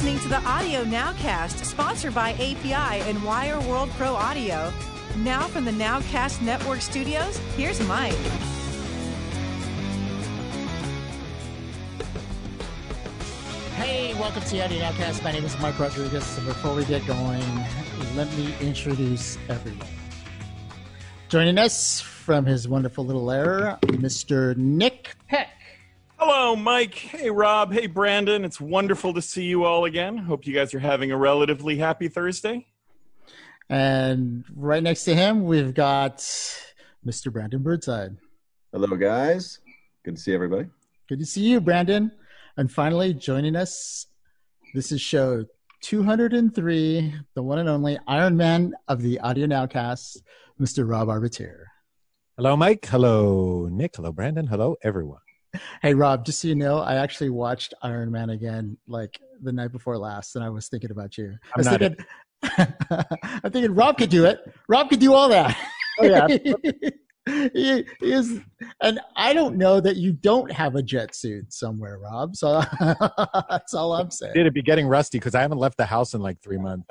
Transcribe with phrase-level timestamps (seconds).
[0.00, 4.72] listening to the Audio Nowcast, sponsored by API and Wire World Pro Audio.
[5.18, 8.14] Now from the Nowcast Network studios, here's Mike.
[13.76, 15.22] Hey, welcome to the Audio Nowcast.
[15.22, 16.38] My name is Mike Rodriguez.
[16.38, 17.44] And before we get going,
[18.16, 19.86] let me introduce everyone.
[21.28, 24.56] Joining us from his wonderful little lair, Mr.
[24.56, 25.59] Nick Peck.
[26.22, 26.96] Hello, Mike.
[26.96, 27.72] Hey, Rob.
[27.72, 28.44] Hey, Brandon.
[28.44, 30.18] It's wonderful to see you all again.
[30.18, 32.66] Hope you guys are having a relatively happy Thursday.
[33.70, 36.18] And right next to him, we've got
[37.06, 37.32] Mr.
[37.32, 38.18] Brandon Birdside.
[38.70, 39.60] Hello, guys.
[40.04, 40.68] Good to see everybody.
[41.08, 42.12] Good to see you, Brandon.
[42.58, 44.06] And finally, joining us,
[44.74, 45.46] this is show
[45.80, 50.18] 203, the one and only Iron Man of the Audio Nowcast,
[50.60, 50.86] Mr.
[50.86, 51.66] Rob Arbiter.
[52.36, 52.84] Hello, Mike.
[52.84, 53.96] Hello, Nick.
[53.96, 54.46] Hello, Brandon.
[54.46, 55.20] Hello, everyone.
[55.82, 59.72] Hey, Rob, just so you know, I actually watched Iron Man again like the night
[59.72, 61.36] before last, and I was thinking about you.
[61.54, 61.96] I was thinking,
[63.44, 64.40] I'm thinking Rob could do it.
[64.68, 65.56] Rob could do all that.
[65.98, 66.26] Oh, yeah.
[67.52, 68.40] he, he is,
[68.82, 72.36] and I don't know that you don't have a jet suit somewhere, Rob.
[72.36, 72.62] So
[73.48, 74.34] that's all I'm saying.
[74.34, 76.86] Did It'd be getting rusty because I haven't left the house in like three months.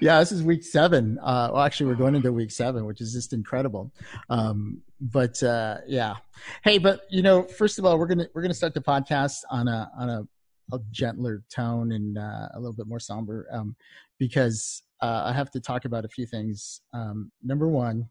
[0.00, 1.18] yeah, this is week seven.
[1.20, 3.92] Uh, well, actually, we're going into week seven, which is just incredible.
[4.30, 6.14] Um, but uh, yeah,
[6.62, 9.68] hey, but you know, first of all, we're gonna we're gonna start the podcast on
[9.68, 10.26] a on a,
[10.72, 13.76] a gentler tone and uh, a little bit more somber um,
[14.18, 16.80] because uh, I have to talk about a few things.
[16.94, 18.08] Um, number one,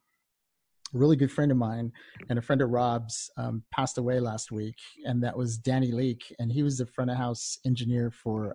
[0.94, 1.92] a really good friend of mine
[2.30, 6.32] and a friend of Rob's um, passed away last week, and that was Danny Leake,
[6.38, 8.54] and he was the front of house engineer for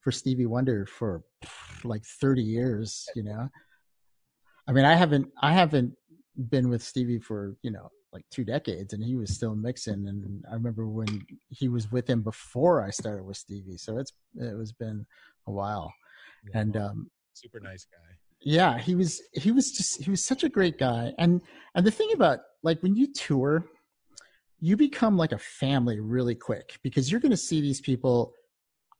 [0.00, 1.22] for Stevie Wonder for
[1.84, 3.48] like 30 years, you know.
[4.68, 5.94] I mean, I haven't I haven't
[6.48, 10.44] been with Stevie for, you know, like two decades and he was still mixing and
[10.50, 13.78] I remember when he was with him before I started with Stevie.
[13.78, 15.06] So it's it was been
[15.46, 15.92] a while.
[16.52, 18.14] Yeah, and um super nice guy.
[18.40, 21.12] Yeah, he was he was just he was such a great guy.
[21.18, 21.40] And
[21.74, 23.64] and the thing about like when you tour,
[24.60, 28.34] you become like a family really quick because you're going to see these people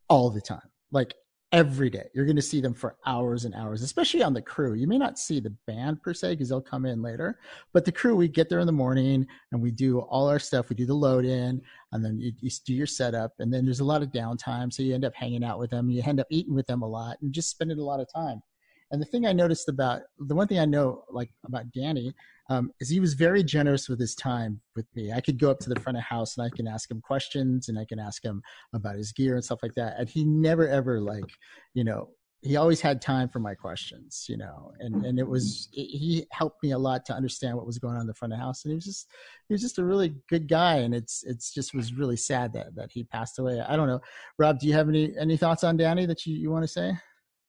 [0.09, 1.15] all the time like
[1.53, 2.09] every day.
[2.15, 4.73] You're going to see them for hours and hours, especially on the crew.
[4.73, 7.39] You may not see the band per se because they'll come in later,
[7.75, 10.71] but the crew, we get there in the morning and we do all our stuff.
[10.71, 11.61] We do the load in
[11.93, 14.73] and then you, you do your setup and then there's a lot of downtime.
[14.73, 15.91] So you end up hanging out with them.
[15.91, 18.43] You end up eating with them a lot and just spending a lot of time.
[18.91, 22.15] And the thing I noticed about the one thing I know like about Danny
[22.53, 25.13] um, is he was very generous with his time with me.
[25.13, 27.69] I could go up to the front of house and I can ask him questions
[27.69, 28.43] and I can ask him
[28.75, 29.95] about his gear and stuff like that.
[29.99, 31.31] And he never ever like,
[31.75, 32.11] you know,
[32.43, 36.61] he always had time for my questions, you know, and, and it was, he helped
[36.63, 38.65] me a lot to understand what was going on in the front of house.
[38.65, 39.09] And he was just,
[39.49, 40.79] he was just a really good guy.
[40.79, 43.61] And it's, it's just was really sad that, that he passed away.
[43.61, 44.01] I don't know.
[44.39, 46.93] Rob, do you have any, any thoughts on Danny that you, you want to say?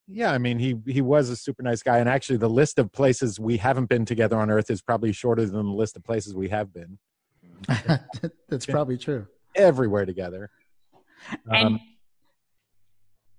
[0.08, 2.92] Yeah, I mean, he he was a super nice guy, and actually, the list of
[2.92, 6.36] places we haven't been together on Earth is probably shorter than the list of places
[6.36, 6.98] we have been.
[8.50, 9.28] That's probably true.
[9.56, 10.50] Everywhere together.
[11.50, 11.80] Um,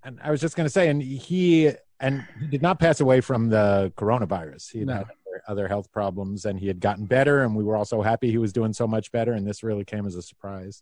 [0.03, 3.21] and I was just going to say, and he and he did not pass away
[3.21, 4.71] from the coronavirus.
[4.71, 4.93] He had, No.
[4.95, 8.01] had other, other health problems, and he had gotten better, and we were all so
[8.01, 9.33] happy he was doing so much better.
[9.33, 10.81] And this really came as a surprise.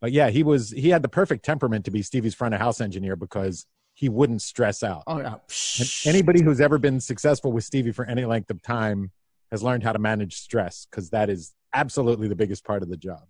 [0.00, 2.80] But yeah, he was he had the perfect temperament to be Stevie's front of house
[2.80, 3.66] engineer because
[4.00, 5.02] he wouldn't stress out.
[5.06, 5.34] Oh yeah.
[5.78, 9.10] And anybody who's ever been successful with Stevie for any length of time
[9.50, 12.96] has learned how to manage stress because that is absolutely the biggest part of the
[12.96, 13.24] job.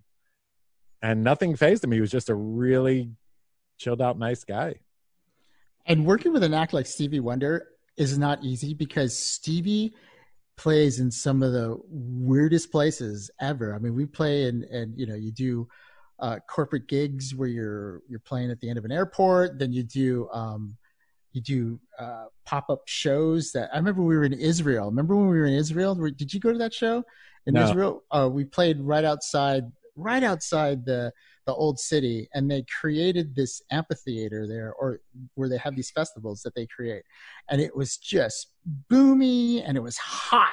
[1.03, 1.91] And nothing phased him.
[1.91, 3.11] He was just a really
[3.79, 4.77] chilled out, nice guy.
[5.87, 7.67] And working with an act like Stevie Wonder
[7.97, 9.93] is not easy because Stevie
[10.57, 13.75] plays in some of the weirdest places ever.
[13.75, 15.67] I mean, we play and and you know, you do
[16.21, 19.59] uh, corporate gigs where you're you're playing at the end of an airport.
[19.59, 20.77] Then you do um,
[21.33, 23.53] you do uh, pop up shows.
[23.53, 24.87] That I remember we were in Israel.
[24.87, 25.95] Remember when we were in Israel?
[25.95, 27.05] Did you go to that show
[27.47, 27.65] in No.
[27.65, 28.05] Israel?
[28.11, 29.65] Uh, we played right outside
[29.97, 31.13] right outside the
[31.47, 35.01] the old city, and they created this amphitheater there, or
[35.35, 37.03] where they have these festivals that they create,
[37.49, 38.49] and it was just
[38.91, 40.49] boomy and it was hot.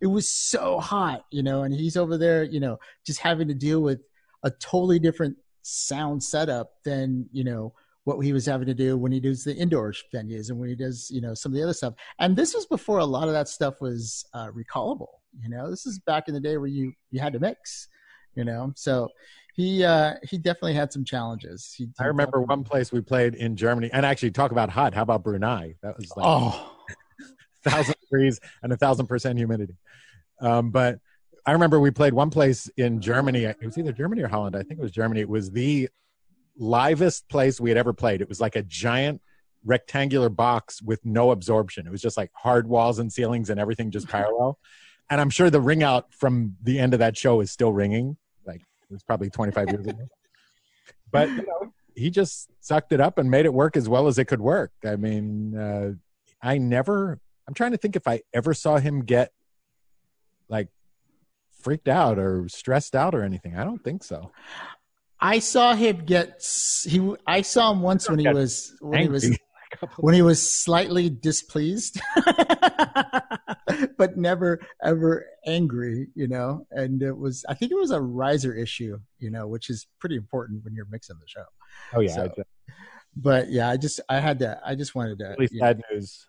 [0.00, 1.62] It was so hot, you know.
[1.62, 4.00] And he's over there, you know, just having to deal with
[4.44, 7.72] a totally different sound setup than you know
[8.04, 10.74] what he was having to do when he does the indoor venues and when he
[10.74, 13.34] does you know some of the other stuff and this was before a lot of
[13.34, 15.08] that stuff was uh, recallable
[15.42, 17.88] you know this is back in the day where you you had to mix
[18.34, 19.08] you know so
[19.54, 23.56] he uh he definitely had some challenges he, I remember one place we played in
[23.56, 24.94] Germany, and actually talk about hot.
[24.94, 25.76] How about Brunei?
[25.82, 26.72] That was like oh
[27.64, 29.76] thousand degrees and a thousand percent humidity.
[30.40, 30.98] Um, but
[31.46, 33.44] I remember we played one place in Germany.
[33.44, 34.56] It was either Germany or Holland.
[34.56, 35.20] I think it was Germany.
[35.20, 35.88] It was the
[36.56, 38.20] livest place we had ever played.
[38.20, 39.20] It was like a giant
[39.64, 41.86] rectangular box with no absorption.
[41.86, 44.58] It was just like hard walls and ceilings and everything just parallel.
[45.10, 48.16] And I'm sure the ring out from the end of that show is still ringing.
[48.46, 50.08] Like it was probably 25 years ago.
[51.10, 54.18] But you know, he just sucked it up and made it work as well as
[54.18, 54.72] it could work.
[54.84, 55.92] I mean, uh,
[56.42, 57.20] I never.
[57.46, 59.30] I'm trying to think if I ever saw him get
[60.48, 60.70] like
[61.64, 63.56] freaked out or stressed out or anything.
[63.56, 64.30] I don't think so.
[65.18, 66.46] I saw him get
[66.84, 67.14] he.
[67.26, 69.38] I saw him once when he was when he was
[69.96, 72.00] when he was slightly displeased,
[73.96, 76.08] but never ever angry.
[76.14, 78.98] You know, and it was I think it was a riser issue.
[79.18, 81.44] You know, which is pretty important when you're mixing the show.
[81.94, 82.32] Oh yeah, So,
[83.16, 86.26] But yeah, I just I had to I just wanted to really you know, news.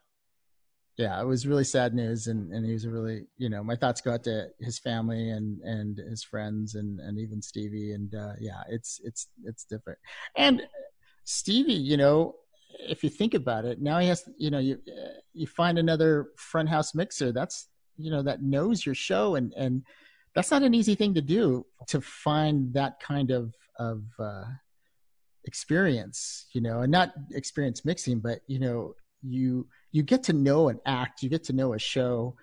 [0.98, 3.76] Yeah, it was really sad news, and and he was a really you know my
[3.76, 8.16] thoughts go out to his family and and his friends and and even Stevie, and
[8.16, 10.00] uh, yeah, it's it's it's different.
[10.38, 10.62] And
[11.26, 12.36] Stevie, you know,
[12.80, 16.28] if you think about it, now he has you know you uh, you find another
[16.38, 17.68] front house mixer that's
[17.98, 19.84] you know that knows your show, and and
[20.34, 24.46] that's not an easy thing to do to find that kind of of uh,
[25.44, 30.70] experience, you know, and not experience mixing, but you know you you get to know
[30.70, 32.36] an act, you get to know a show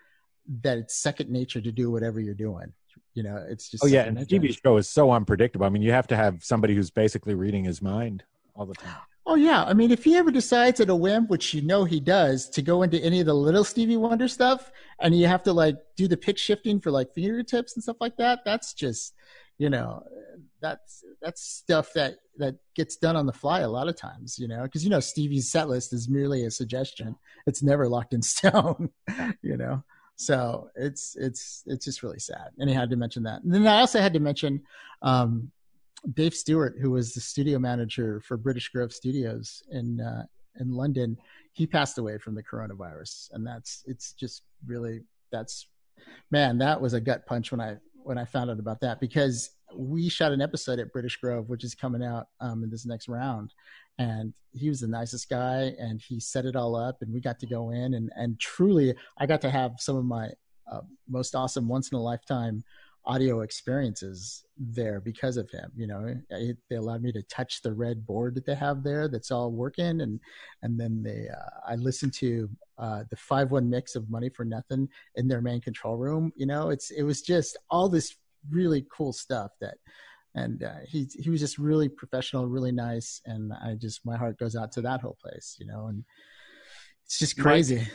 [0.63, 2.73] that it's second nature to do whatever you're doing.
[3.15, 4.39] You know, it's just Oh yeah, and nature.
[4.39, 5.67] TV show is so unpredictable.
[5.67, 8.25] I mean, you have to have somebody who's basically reading his mind
[8.55, 8.97] all the time.
[9.25, 12.01] Oh yeah, I mean, if he ever decides at a whim, which you know he
[12.01, 15.53] does, to go into any of the little Stevie Wonder stuff, and you have to
[15.53, 19.15] like do the pitch shifting for like fingertips and stuff like that, that's just,
[19.59, 20.03] you know,
[20.63, 24.49] that's that's stuff that that gets done on the fly a lot of times, you
[24.49, 27.17] know, because you know Stevie's set list is merely a suggestion;
[27.47, 28.91] it's never locked in stone,
[29.43, 29.83] you know.
[30.17, 33.43] So it's it's it's just really sad, and he had to mention that.
[33.43, 34.63] And then I also had to mention.
[35.03, 35.51] Um,
[36.15, 40.25] Dave Stewart, who was the studio manager for British Grove Studios in uh,
[40.59, 41.17] in London,
[41.53, 45.69] he passed away from the coronavirus, and that's it's just really that's
[46.31, 49.51] man, that was a gut punch when I when I found out about that because
[49.77, 53.09] we shot an episode at British Grove, which is coming out um, in this next
[53.09, 53.55] round,
[53.99, 57.39] and he was the nicest guy, and he set it all up, and we got
[57.41, 60.31] to go in, and and truly, I got to have some of my
[60.71, 62.65] uh, most awesome once in a lifetime
[63.05, 65.71] audio experiences there because of him.
[65.77, 69.09] You know, it, they allowed me to touch the red board that they have there
[69.09, 70.21] that's all working, and
[70.63, 72.49] and then they uh, I listened to
[72.79, 76.33] uh, the five one mix of Money for Nothing in their main control room.
[76.37, 78.17] You know, it's it was just all this
[78.51, 79.75] really cool stuff that.
[80.35, 84.39] And uh, he he was just really professional, really nice, and I just my heart
[84.39, 85.89] goes out to that whole place, you know.
[85.89, 86.05] And
[87.05, 87.87] it's just Mike, crazy.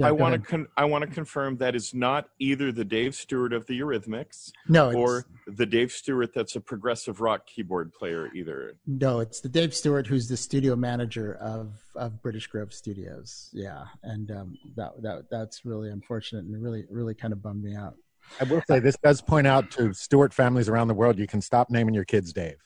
[0.00, 3.14] Yeah, I want to con- I want to confirm that is not either the Dave
[3.14, 7.92] Stewart of the Eurythmics no, it's, or the Dave Stewart that's a progressive rock keyboard
[7.92, 8.76] player either.
[8.86, 13.50] No, it's the Dave Stewart who's the studio manager of, of British Grove Studios.
[13.52, 17.76] Yeah, and um, that that that's really unfortunate and really really kind of bummed me
[17.76, 17.96] out.
[18.38, 21.40] I will say this does point out to Stewart families around the world: you can
[21.40, 22.56] stop naming your kids Dave.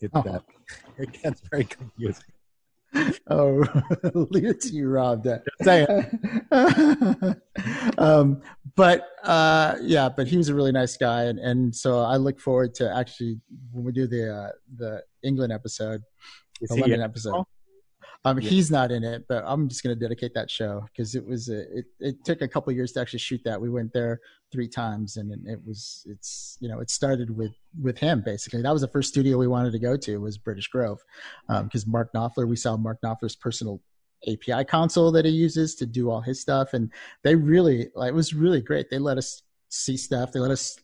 [0.00, 0.22] It, Oh.
[0.22, 0.42] that,
[0.98, 2.24] it gets very confusing.
[3.28, 3.64] Oh,
[4.14, 5.24] leave it to you, Rob.
[5.24, 5.86] That Say
[7.98, 8.42] um,
[8.76, 12.38] but uh, yeah, but he was a really nice guy, and, and so I look
[12.40, 13.40] forward to actually
[13.72, 16.02] when we do the uh, the England episode,
[16.60, 17.44] Is the London episode.
[18.24, 18.50] Um, Yeah.
[18.50, 21.48] he's not in it, but I'm just going to dedicate that show because it was
[21.48, 21.86] a, it.
[21.98, 23.60] It took a couple years to actually shoot that.
[23.60, 24.20] We went there
[24.52, 27.52] three times, and it was it's you know it started with
[27.82, 28.62] with him basically.
[28.62, 31.00] That was the first studio we wanted to go to was British Grove
[31.48, 32.46] because Mark Knopfler.
[32.46, 33.80] We saw Mark Knopfler's personal
[34.28, 36.92] API console that he uses to do all his stuff, and
[37.24, 38.88] they really like it was really great.
[38.88, 40.30] They let us see stuff.
[40.30, 40.78] They let us.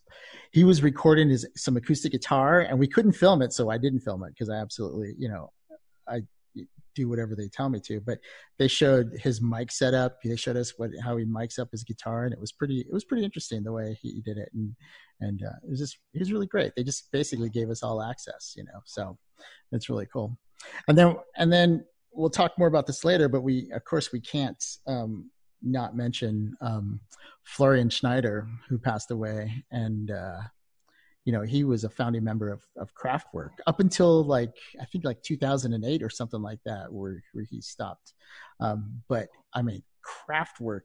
[0.50, 4.00] He was recording his some acoustic guitar, and we couldn't film it, so I didn't
[4.00, 5.52] film it because I absolutely you know
[6.09, 6.23] I
[6.98, 8.00] do whatever they tell me to.
[8.00, 8.18] But
[8.58, 10.18] they showed his mic setup.
[10.22, 12.92] They showed us what how he mics up his guitar, and it was pretty it
[12.92, 14.74] was pretty interesting the way he did it, and
[15.20, 16.72] and uh, it was just it was really great.
[16.76, 18.80] They just basically gave us all access, you know.
[18.84, 19.16] So
[19.72, 20.36] it's really cool.
[20.88, 23.28] And then and then we'll talk more about this later.
[23.28, 25.30] But we of course we can't um,
[25.62, 27.00] not mention um,
[27.44, 30.10] Florian Schneider who passed away and.
[30.10, 30.40] Uh,
[31.28, 35.04] you know, he was a founding member of, of Kraftwerk up until like I think
[35.04, 38.14] like 2008 or something like that, where where he stopped.
[38.61, 40.85] Um, but I mean, Kraftwerk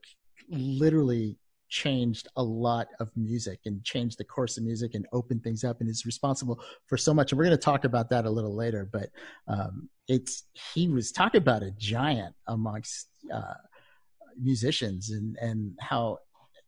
[0.50, 1.38] literally
[1.70, 5.80] changed a lot of music and changed the course of music and opened things up
[5.80, 7.32] and is responsible for so much.
[7.32, 8.86] And we're going to talk about that a little later.
[8.92, 9.08] But
[9.48, 10.42] um, it's
[10.74, 13.54] he was talking about a giant amongst uh,
[14.38, 16.18] musicians and and how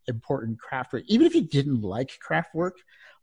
[0.08, 1.02] important Kraftwerk.
[1.08, 2.72] Even if you didn't like Kraftwerk,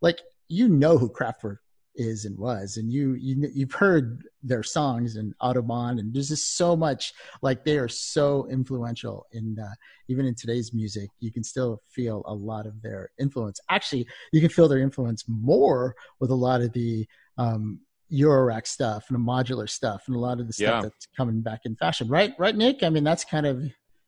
[0.02, 1.58] like you know who Kraftwerk
[1.96, 2.78] is and was.
[2.78, 7.64] And you you you've heard their songs and Autobahn, and there's just so much like
[7.64, 9.74] they are so influential in uh,
[10.08, 11.10] even in today's music.
[11.20, 13.60] You can still feel a lot of their influence.
[13.70, 17.08] Actually, you can feel their influence more with a lot of the
[17.38, 17.80] um,
[18.12, 20.82] Eurorack stuff and the modular stuff and a lot of the stuff Yeah.
[20.82, 22.08] that's coming back in fashion.
[22.08, 22.84] Right, right, Nick.
[22.84, 23.64] I mean, that's kind of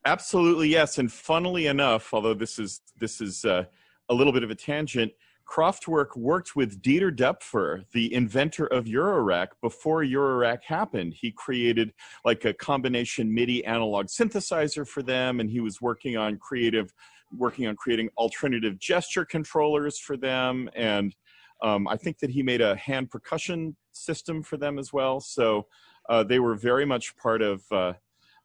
[0.08, 3.66] Absolutely yes, and funnily enough, although this is this is uh,
[4.08, 5.12] a little bit of a tangent,
[5.48, 11.14] Kraftwerk worked with Dieter Doepfer, the inventor of Eurorack, before Eurorack happened.
[11.14, 16.38] He created like a combination MIDI analog synthesizer for them, and he was working on
[16.38, 16.94] creative,
[17.38, 21.16] working on creating alternative gesture controllers for them, and
[21.62, 25.20] um, I think that he made a hand percussion system for them as well.
[25.20, 25.68] So
[26.10, 27.94] uh, they were very much part of, uh,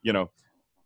[0.03, 0.31] you know,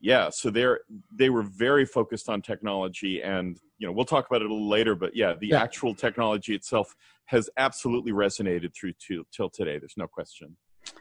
[0.04, 0.80] yeah so they're
[1.11, 4.68] they were very focused on technology and you know we'll talk about it a little
[4.68, 5.62] later but yeah the Yeah.
[5.62, 6.94] actual technology itself
[7.25, 10.56] has absolutely resonated through to, till today there's no question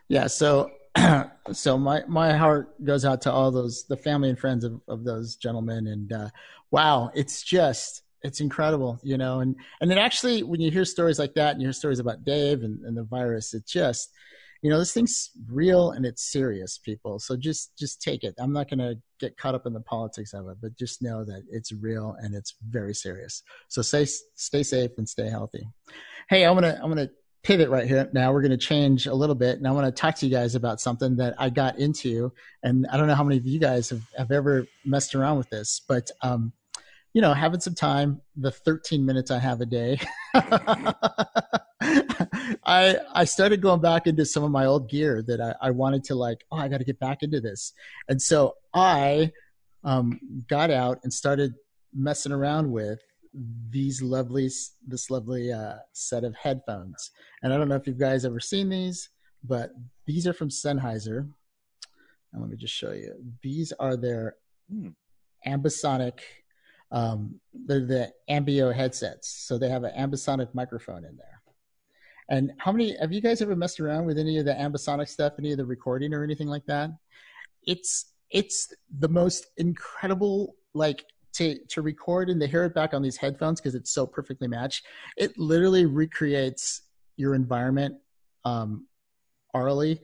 [0.07, 0.72] Yeah, so
[1.51, 5.03] so my my heart goes out to all those the family and friends of, of
[5.03, 6.29] those gentlemen and uh
[6.72, 11.19] wow, it's just it's incredible, you know, and and then actually when you hear stories
[11.19, 14.13] like that and you hear stories about Dave and, and the virus, it just
[14.63, 17.20] you know, this thing's real and it's serious, people.
[17.20, 18.34] So just just take it.
[18.39, 21.43] I'm not gonna get caught up in the politics of it, but just know that
[21.51, 23.43] it's real and it's very serious.
[23.67, 24.05] So stay
[24.36, 25.67] stay safe and stay healthy.
[26.29, 27.10] Hey, I'm gonna I'm gonna
[27.43, 29.91] pivot right here now we're going to change a little bit and i want to
[29.91, 32.32] talk to you guys about something that i got into
[32.63, 35.50] and i don't know how many of you guys have, have ever messed around with
[35.50, 36.53] this but um,
[37.12, 40.00] you know having some time the 13 minutes i have a day
[42.65, 46.03] i i started going back into some of my old gear that i, I wanted
[46.05, 47.73] to like oh i got to get back into this.
[48.09, 49.31] And so i
[49.83, 51.53] um, got out and started
[51.93, 53.01] messing around with
[53.69, 54.50] these lovely
[54.88, 57.12] this lovely uh, set of headphones.
[57.41, 59.09] And i don't know if you guys ever seen these
[59.43, 59.71] but
[60.05, 61.27] these are from sennheiser.
[62.31, 63.13] And let me just show you.
[63.41, 64.35] These are their
[64.71, 64.89] Hmm.
[65.45, 66.19] ambisonic
[66.91, 69.27] um, they're the ambeo headsets.
[69.47, 71.42] So they have an ambisonic microphone in there
[72.30, 75.34] and how many have you guys ever messed around with any of the ambisonic stuff
[75.38, 76.92] any of the recording or anything like that?
[77.63, 83.01] It's it's the most incredible like to to record and to hear it back on
[83.01, 84.86] these headphones because it's so perfectly matched.
[85.18, 86.84] It literally recreates
[87.18, 87.96] your environment
[88.46, 88.88] um
[89.53, 90.01] orally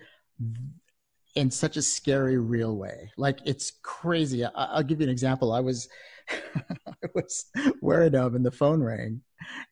[1.36, 3.12] in such a scary real way.
[3.18, 4.44] Like it's crazy.
[4.44, 5.54] I, i'll give you an example.
[5.54, 5.88] I was
[6.30, 7.46] i was
[7.82, 9.22] wearing them and the phone rang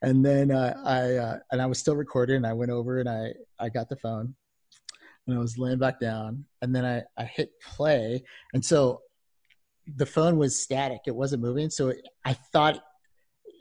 [0.02, 2.38] and then uh, i uh, and i was still recording.
[2.38, 4.36] And i went over and i i got the phone
[5.26, 8.24] and i was laying back down and then i i hit play.
[8.54, 9.02] And so
[9.96, 11.02] the phone was static.
[11.08, 11.70] It wasn't moving.
[11.70, 11.94] So
[12.26, 12.84] i thought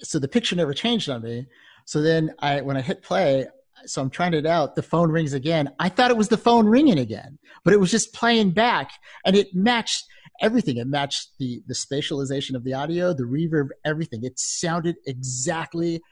[0.02, 1.46] so the picture never changed on me.
[1.84, 3.46] So then i when i hit play
[3.84, 5.70] so i'm trying it out the phone rings again.
[5.78, 8.90] I thought it was the phone ringing again but it was just playing back
[9.24, 10.04] and it matched
[10.40, 10.76] everything.
[10.76, 14.24] It matched the the spatialization of the audio the reverb everything.
[14.24, 16.02] It sounded exactly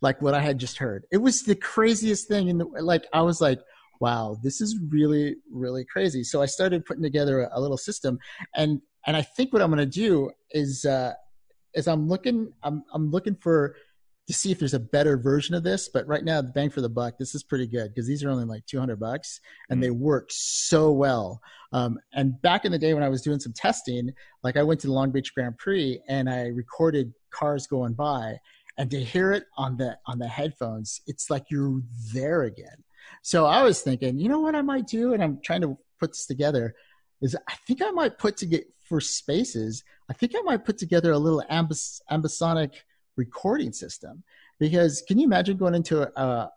[0.00, 1.04] like what i had just heard.
[1.10, 3.60] It was the craziest thing in the like i was like
[4.00, 6.24] wow this is really really crazy.
[6.24, 8.18] So i started putting together a, a little system
[8.54, 11.12] and and i think what i'm to do is uh
[11.74, 13.76] is i'm looking i'm i'm looking for
[14.32, 16.80] to see if there's a better version of this but right now the bang for
[16.80, 19.90] the buck this is pretty good because these are only like 200 bucks and they
[19.90, 21.40] work so well.
[21.72, 24.12] Um, and back in the day when i was doing some testing
[24.42, 28.38] like i went to the long beach grand prix and i recorded cars going by
[28.78, 31.80] and to hear it on the on the headphones it's like you're
[32.12, 32.84] there again.
[33.22, 35.12] So i was thinking you know what i might do?
[35.12, 36.74] And i'm trying to put this together
[37.20, 40.76] is i think i might put to get for spaces i think i might put
[40.76, 42.72] together a little ambis, ambisonic
[43.16, 44.22] recording system.
[44.58, 46.48] Because can you imagine going into uh,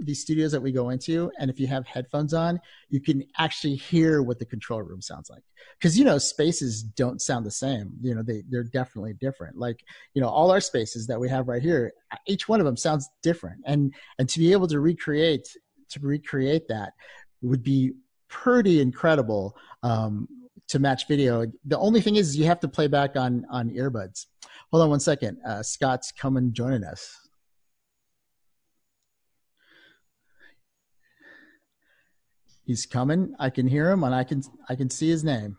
[0.00, 3.74] these studios that we go into and if you have headphones on you can actually
[3.74, 5.42] hear what the control room sounds like?
[5.78, 7.92] Because you know spaces don't sound the same.
[8.00, 9.56] You know they, they're definitely different.
[9.56, 9.84] Like
[10.14, 11.92] you know all our spaces that we have right here
[12.26, 13.60] each one of them sounds different.
[13.64, 15.48] And and to be able to recreate
[15.90, 16.92] to recreate that
[17.42, 17.92] would be
[18.28, 20.28] pretty incredible um,
[20.68, 21.46] to match video.
[21.64, 24.26] The only thing is you have to play back on on earbuds.
[24.70, 25.38] Hold on one second.
[25.44, 27.16] Uh, Scott's coming joining us.
[32.64, 33.34] He's coming.
[33.38, 35.56] I can hear him and I can I can see his name.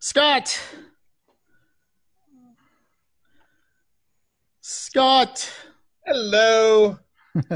[0.00, 0.60] Scott.
[4.60, 5.65] Scott.
[6.06, 6.98] Hello.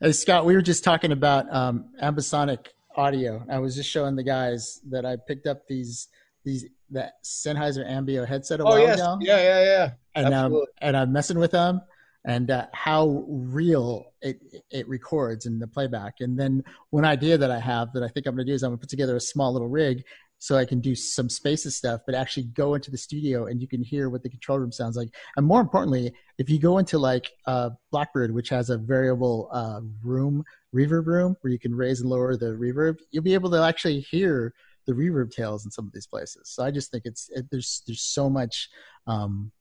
[0.00, 3.44] Hey, Scott, we were just talking about um, ambisonic audio.
[3.50, 6.06] I was just showing the guys that I picked up these
[6.44, 9.90] these that Sennheiser Ambeo headset a Oh while yes, ago, yeah, yeah, yeah.
[10.14, 11.80] and um, and I'm messing with them,
[12.24, 14.40] and uh, how real it
[14.70, 16.14] it records in the playback.
[16.20, 18.62] And then one idea that I have that I think I'm going to do is
[18.62, 20.04] I'm going to put together a small little rig
[20.38, 23.66] so I can do some spaces stuff, but actually go into the studio and you
[23.66, 25.08] can hear what the control room sounds like.
[25.36, 29.80] And more importantly, if you go into like uh, Blackbird, which has a variable uh,
[30.02, 33.62] room reverb room where you can raise and lower the reverb, you'll be able to
[33.62, 34.54] actually hear
[34.86, 36.50] the reverb tails in some of these places.
[36.50, 38.68] So I just think it's it, there's there's so much.
[39.06, 39.52] Um,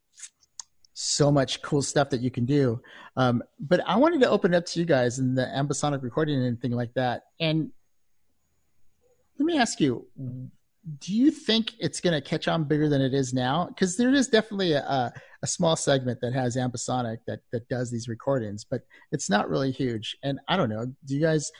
[1.00, 2.82] so much cool stuff that you can do.
[3.18, 6.38] Um, but I wanted to open it up to you guys in the ambisonic recording
[6.38, 7.22] and anything like that.
[7.40, 7.70] And
[9.38, 10.08] let me ask you,
[11.00, 13.66] do you think it's going to catch on bigger than it is now?
[13.66, 18.08] Because there is definitely a, a small segment that has ambisonic that, that does these
[18.08, 20.16] recordings, but it's not really huge.
[20.24, 21.52] And I don't know, do you guys,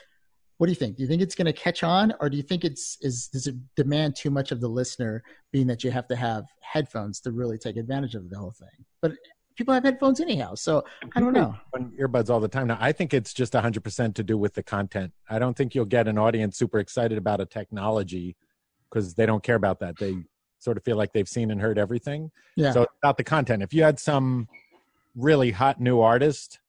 [0.56, 0.96] what do you think?
[0.96, 3.46] Do you think it's going to catch on or do you think it's, is, does
[3.46, 7.32] it demand too much of the listener being that you have to have headphones to
[7.32, 8.84] really take advantage of the whole thing?
[9.02, 9.12] But
[9.56, 10.54] people have headphones anyhow.
[10.54, 11.54] So I don't know.
[12.00, 12.78] earbuds all the time now.
[12.80, 15.12] I think it's just 100% to do with the content.
[15.28, 18.36] I don't think you'll get an audience super excited about a technology
[18.90, 19.96] because they don't care about that.
[19.98, 20.16] They
[20.58, 22.30] sort of feel like they've seen and heard everything.
[22.56, 22.72] Yeah.
[22.72, 23.62] So it's about the content.
[23.62, 24.48] If you had some
[25.16, 26.60] really hot new artist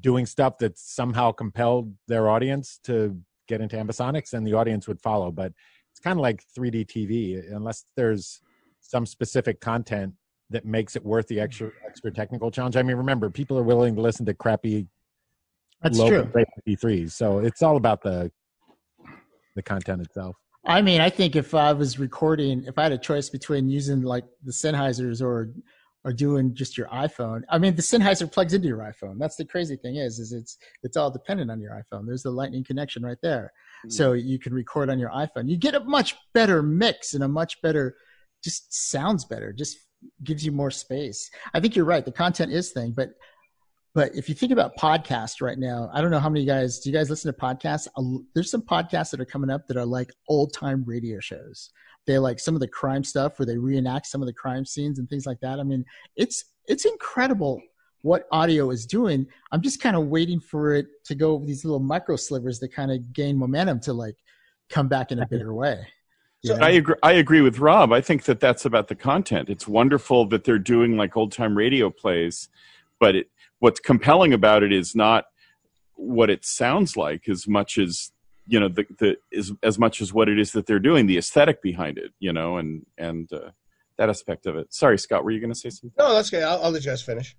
[0.00, 5.00] doing stuff that somehow compelled their audience to get into ambisonics, then the audience would
[5.00, 5.30] follow.
[5.30, 5.52] But
[5.90, 8.40] it's kind of like 3D TV, unless there's
[8.80, 10.14] some specific content
[10.50, 12.76] that makes it worth the extra extra technical challenge.
[12.76, 14.86] I mean, remember, people are willing to listen to crappy
[15.82, 16.32] That's low true.
[16.68, 18.30] MP3s, so it's all about the
[19.56, 20.36] the content itself.
[20.66, 24.02] I mean, I think if I was recording, if I had a choice between using
[24.02, 25.52] like the Sennheisers or
[26.04, 29.18] or doing just your iPhone, I mean, the Sennheiser plugs into your iPhone.
[29.18, 32.06] That's the crazy thing is, is it's it's all dependent on your iPhone.
[32.06, 33.90] There's the Lightning connection right there, hmm.
[33.90, 35.48] so you can record on your iPhone.
[35.48, 37.96] You get a much better mix and a much better,
[38.42, 39.52] just sounds better.
[39.52, 39.78] Just
[40.24, 41.30] gives you more space.
[41.54, 42.04] I think you're right.
[42.04, 43.10] The content is thing, but
[43.96, 46.90] but if you think about podcasts right now, I don't know how many guys do
[46.90, 47.88] you guys listen to podcasts?
[48.34, 51.70] There's some podcasts that are coming up that are like old time radio shows.
[52.06, 54.98] They like some of the crime stuff where they reenact some of the crime scenes
[54.98, 55.58] and things like that.
[55.58, 55.82] I mean,
[56.14, 57.58] it's it's incredible
[58.02, 59.26] what audio is doing.
[59.50, 62.74] I'm just kind of waiting for it to go over these little micro slivers that
[62.74, 64.16] kind of gain momentum to like
[64.68, 65.86] come back in a bigger way.
[66.42, 66.66] You know?
[66.66, 66.96] I agree.
[67.02, 67.94] I agree with Rob.
[67.94, 69.48] I think that that's about the content.
[69.48, 72.50] It's wonderful that they're doing like old time radio plays,
[73.00, 75.24] but it, what's compelling about it is not
[75.94, 78.12] what it sounds like as much as
[78.46, 81.18] you know the the is as much as what it is that they're doing, the
[81.18, 82.12] aesthetic behind it.
[82.18, 83.50] You know, and and uh,
[83.98, 84.72] that aspect of it.
[84.72, 85.92] Sorry, Scott, were you going to say something?
[85.98, 86.42] No, that's okay.
[86.44, 87.36] I'll, I'll let you guys finish.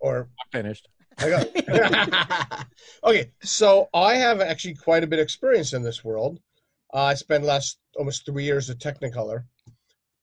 [0.00, 0.88] Or I'm finished.
[1.18, 2.66] I got.
[3.04, 6.40] okay, so I have actually quite a bit of experience in this world.
[6.92, 9.44] Uh, I spent last almost three years at Technicolor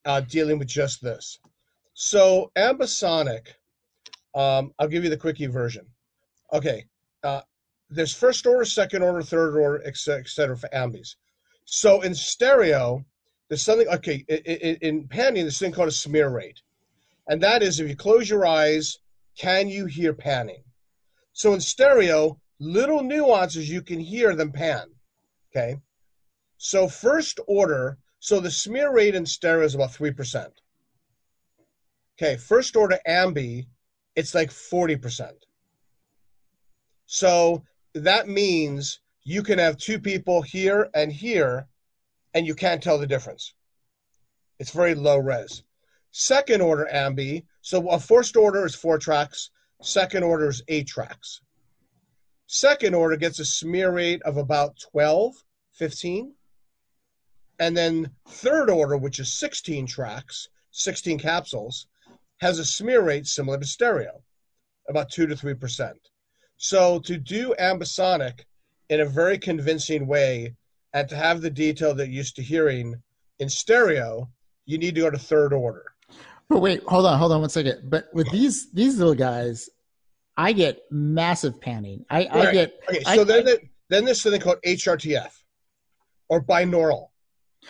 [0.05, 1.39] uh, dealing with just this.
[1.93, 3.47] So ambisonic,
[4.35, 5.85] um, I'll give you the quickie version.
[6.53, 6.85] Okay,
[7.23, 7.41] uh,
[7.89, 11.15] there's first order, second order, third order, et cetera, et cetera for ambis.
[11.65, 13.05] So in stereo,
[13.47, 13.87] there's something.
[13.87, 16.61] Okay, i- i- in panning, there's something called a smear rate,
[17.27, 18.97] and that is if you close your eyes,
[19.37, 20.63] can you hear panning?
[21.33, 24.89] So in stereo, little nuances you can hear them pan.
[25.51, 25.77] Okay.
[26.57, 30.51] So first order, so the smear rate in stereo is about 3%.
[32.17, 33.67] Okay, first order ambi,
[34.15, 35.31] it's like 40%.
[37.05, 41.67] So that means you can have two people here and here,
[42.33, 43.53] and you can't tell the difference.
[44.59, 45.63] It's very low res.
[46.11, 51.41] Second order ambi, so a first order is four tracks, second order is eight tracks.
[52.47, 55.35] Second order gets a smear rate of about 12,
[55.73, 56.33] 15.
[57.59, 61.85] And then third order, which is 16 tracks, 16 capsules,
[62.41, 64.21] has a smear rate similar to stereo,
[64.89, 65.93] about 2 to 3%.
[66.58, 68.41] So to do ambisonic
[68.89, 70.56] in a very convincing way
[70.93, 72.95] and to have the detail that you're used to hearing
[73.39, 74.30] in stereo,
[74.65, 75.86] you need to go to third order.
[76.49, 77.89] But wait, hold on, hold on one second.
[77.89, 79.69] But with these these little guys,
[80.36, 82.06] I get massive panning.
[82.10, 85.32] I, I get Okay, I- so then, I- then there's something called HRTF
[86.28, 87.08] or binaural.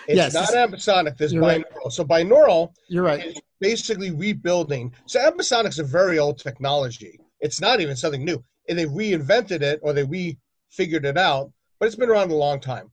[0.08, 1.64] It's Yes, not ambisonic, there's you're right.
[1.64, 1.92] binaural.
[1.92, 3.24] So binaural you're right.
[3.26, 4.94] is basically rebuilding.
[5.06, 7.20] So ambisonic's a very old technology.
[7.40, 8.44] It's not even something new.
[8.68, 12.60] And they reinvented it or they refigured it out, but it's been around a long
[12.60, 12.92] time.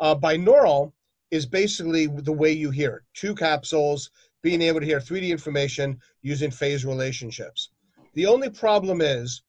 [0.00, 0.92] Uh, binaural
[1.30, 3.02] is basically the way you hear it.
[3.14, 4.10] Two capsules,
[4.42, 7.70] being able to hear 3D information using phase relationships.
[8.14, 9.42] The only problem is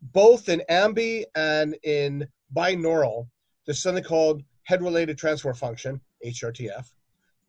[0.00, 3.28] both in ambi and in binaural,
[3.66, 6.86] there's something called head related transfer function, HRTF,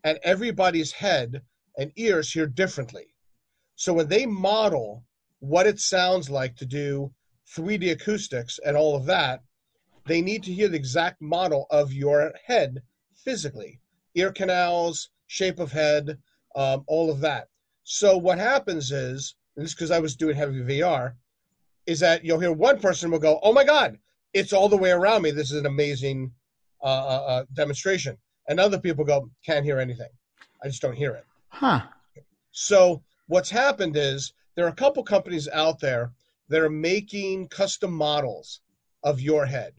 [0.03, 1.41] and everybody's head
[1.77, 3.13] and ears hear differently.
[3.75, 5.03] So when they model
[5.39, 7.11] what it sounds like to do
[7.55, 9.41] 3D acoustics and all of that,
[10.05, 12.81] they need to hear the exact model of your head
[13.15, 13.79] physically
[14.15, 16.17] ear canals, shape of head,
[16.55, 17.47] um, all of that.
[17.83, 21.13] So what happens is, and this because I was doing heavy VR,
[21.85, 23.97] is that you'll hear one person will go, "Oh my God,
[24.33, 25.31] it's all the way around me.
[25.31, 26.31] This is an amazing
[26.83, 28.17] uh, uh, uh demonstration,"
[28.51, 30.09] and other people go, "Can't hear anything.
[30.61, 31.87] I just don't hear it." Huh.
[32.51, 36.11] So what's happened is there are a couple companies out there
[36.49, 38.59] that are making custom models
[39.03, 39.73] of your head.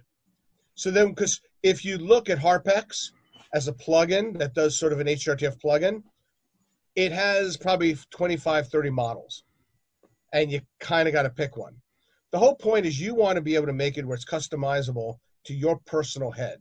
[0.75, 3.11] So then, because if you look at Harpex
[3.53, 6.03] as a plugin that does sort of an HRTF plugin,
[6.97, 9.45] it has probably 25, 30 models,
[10.33, 11.77] and you kind of got to pick one.
[12.31, 15.19] The whole point is you want to be able to make it where it's customizable
[15.45, 16.59] to your personal head.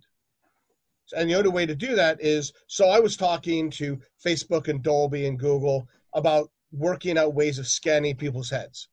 [1.13, 4.81] And the only way to do that is so I was talking to Facebook and
[4.81, 8.87] Dolby and Google about working out ways of scanning people's heads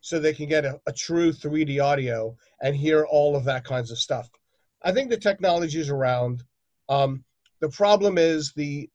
[0.00, 3.90] so they can get a, a true 3D audio and hear all of that kinds
[3.90, 4.28] of stuff.
[4.82, 6.42] I think the technology is around.
[6.88, 7.24] Um,
[7.60, 8.90] the problem is the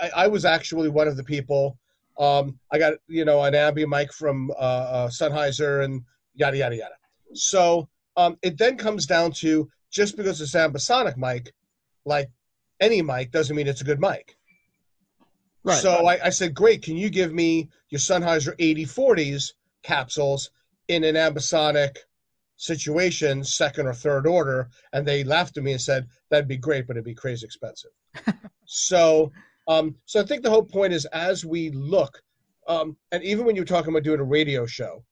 [0.00, 1.78] I, I, was actually one of the people.
[2.18, 6.02] Um, I got you know an ambi mic from uh, uh, Sennheiser and
[6.34, 6.94] yada yada yada.
[7.32, 11.52] So um, it then comes down to just because it's ambisonic mic,
[12.04, 12.30] like
[12.80, 14.36] any mic, doesn't mean it's a good mic.
[15.64, 15.80] Right.
[15.80, 16.82] So I, I said, great.
[16.82, 20.50] Can you give me your Sennheiser 8040s capsules
[20.88, 21.96] in an ambisonic
[22.56, 24.68] situation, second or third order?
[24.92, 27.90] And they laughed at me and said, that'd be great, but it'd be crazy expensive.
[28.66, 29.32] so,
[29.66, 32.22] um, so I think the whole point is as we look,
[32.68, 35.02] um, and even when you're talking about doing a radio show,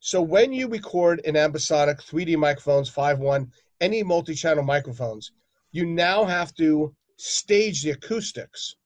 [0.00, 3.48] so when you record in ambisonic 3D microphones, 5.1,
[3.80, 5.30] any multi-channel microphones,
[5.72, 8.76] you now have to stage the acoustics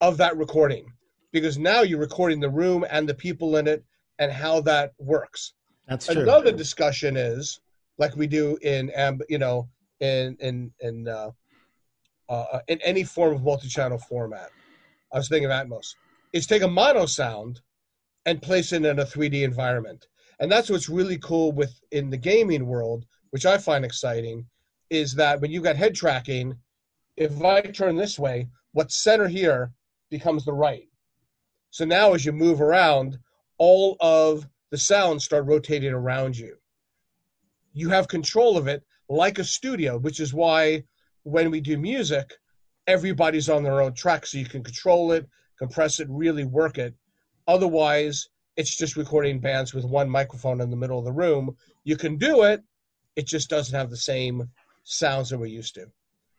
[0.00, 0.86] of that recording
[1.32, 3.84] because now you're recording the room and the people in it
[4.18, 5.52] and how that works.
[5.86, 6.22] That's true.
[6.22, 7.60] Another discussion is
[7.98, 8.90] like we do in
[9.28, 9.68] you know
[10.00, 11.30] in in in uh,
[12.28, 14.50] uh, in any form of multi-channel format.
[15.12, 15.94] I was thinking of Atmos.
[16.32, 17.60] Is take a mono sound
[18.26, 20.06] and place it in a 3D environment,
[20.40, 24.46] and that's what's really cool with in the gaming world, which I find exciting,
[24.90, 26.56] is that when you got head tracking,
[27.16, 29.72] if I turn this way, what's center here
[30.10, 30.88] becomes the right.
[31.70, 33.18] So now as you move around,
[33.58, 36.56] all of the sounds start rotating around you.
[37.72, 40.84] You have control of it like a studio, which is why
[41.22, 42.34] when we do music,
[42.86, 46.94] everybody's on their own track so you can control it, compress it, really work it.
[47.48, 51.56] Otherwise, it's just recording bands with one microphone in the middle of the room.
[51.84, 52.62] You can do it,
[53.16, 54.48] it just doesn't have the same
[54.86, 55.86] sounds that we're used to.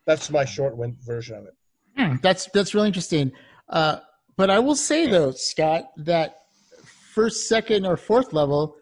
[0.06, 1.54] That's my short wind version of it.
[1.98, 3.32] Hmm, that's that's really interesting.
[3.70, 4.00] Uh,
[4.36, 6.38] but I will say though, Scott, that
[7.14, 8.76] first, second, or fourth level,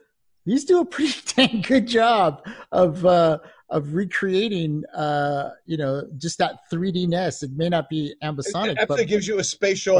[0.46, 6.38] these do a pretty dang good job of uh, of recreating, uh, you know, just
[6.38, 7.42] that 3D ness.
[7.42, 9.96] It may not be ambisonic, it but gives you a spatial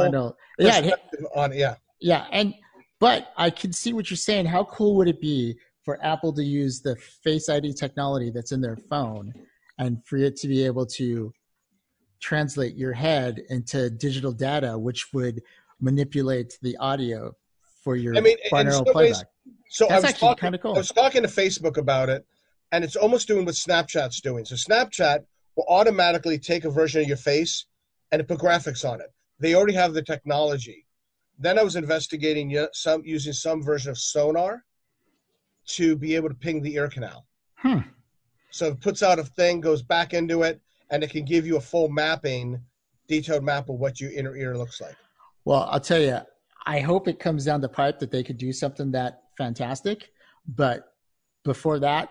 [0.60, 0.90] yeah,
[1.34, 2.54] on yeah, yeah, and
[3.00, 4.46] but I can see what you're saying.
[4.46, 8.60] How cool would it be for Apple to use the Face ID technology that's in
[8.60, 9.32] their phone,
[9.78, 11.32] and for it to be able to
[12.20, 15.42] translate your head into digital data, which would
[15.80, 17.32] manipulate the audio
[17.84, 19.16] for your I mean, binaural playback.
[19.16, 19.24] Ways,
[19.68, 20.74] so That's I was actually kind of cool.
[20.74, 22.24] I was talking to Facebook about it,
[22.72, 24.44] and it's almost doing what Snapchat's doing.
[24.44, 25.24] So Snapchat
[25.56, 27.66] will automatically take a version of your face
[28.12, 29.12] and put graphics on it.
[29.38, 30.86] They already have the technology.
[31.38, 34.64] Then I was investigating some using some version of Sonar
[35.66, 37.26] to be able to ping the ear canal.
[37.56, 37.80] Hmm.
[38.56, 41.58] So it puts out a thing, goes back into it, and it can give you
[41.58, 42.58] a full mapping,
[43.06, 44.96] detailed map of what your inner ear looks like.
[45.44, 46.20] Well, I'll tell you,
[46.64, 50.10] I hope it comes down the pipe that they could do something that fantastic,
[50.48, 50.94] but
[51.44, 52.08] before that,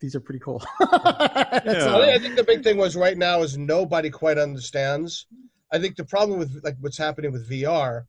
[0.00, 0.62] these are pretty cool.
[0.80, 1.56] yeah.
[1.64, 5.26] I think the big thing was right now is nobody quite understands.
[5.72, 8.04] I think the problem with like what's happening with VR,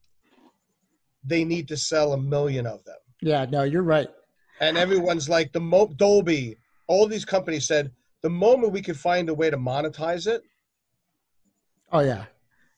[1.24, 2.96] they need to sell a million of them.
[3.22, 4.08] Yeah, no, you're right.
[4.60, 6.56] And everyone's like the Mo- Dolby,
[6.90, 10.42] all these companies said the moment we could find a way to monetize it,
[11.92, 12.24] oh yeah,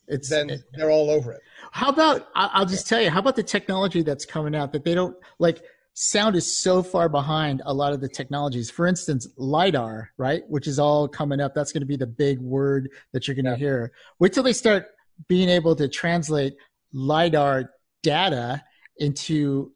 [0.07, 1.41] it's then it, they're all over it.
[1.71, 4.95] How about I'll just tell you, how about the technology that's coming out that they
[4.95, 5.63] don't like?
[5.95, 8.71] Sound is so far behind a lot of the technologies.
[8.71, 11.55] For instance, lidar, right, which is all coming up.
[11.55, 13.57] That's going to be the big word that you're going to yeah.
[13.59, 13.93] hear.
[14.19, 14.87] Wait till they start
[15.29, 16.55] being able to translate
[16.95, 17.73] lidar
[18.03, 18.63] data
[18.97, 19.73] into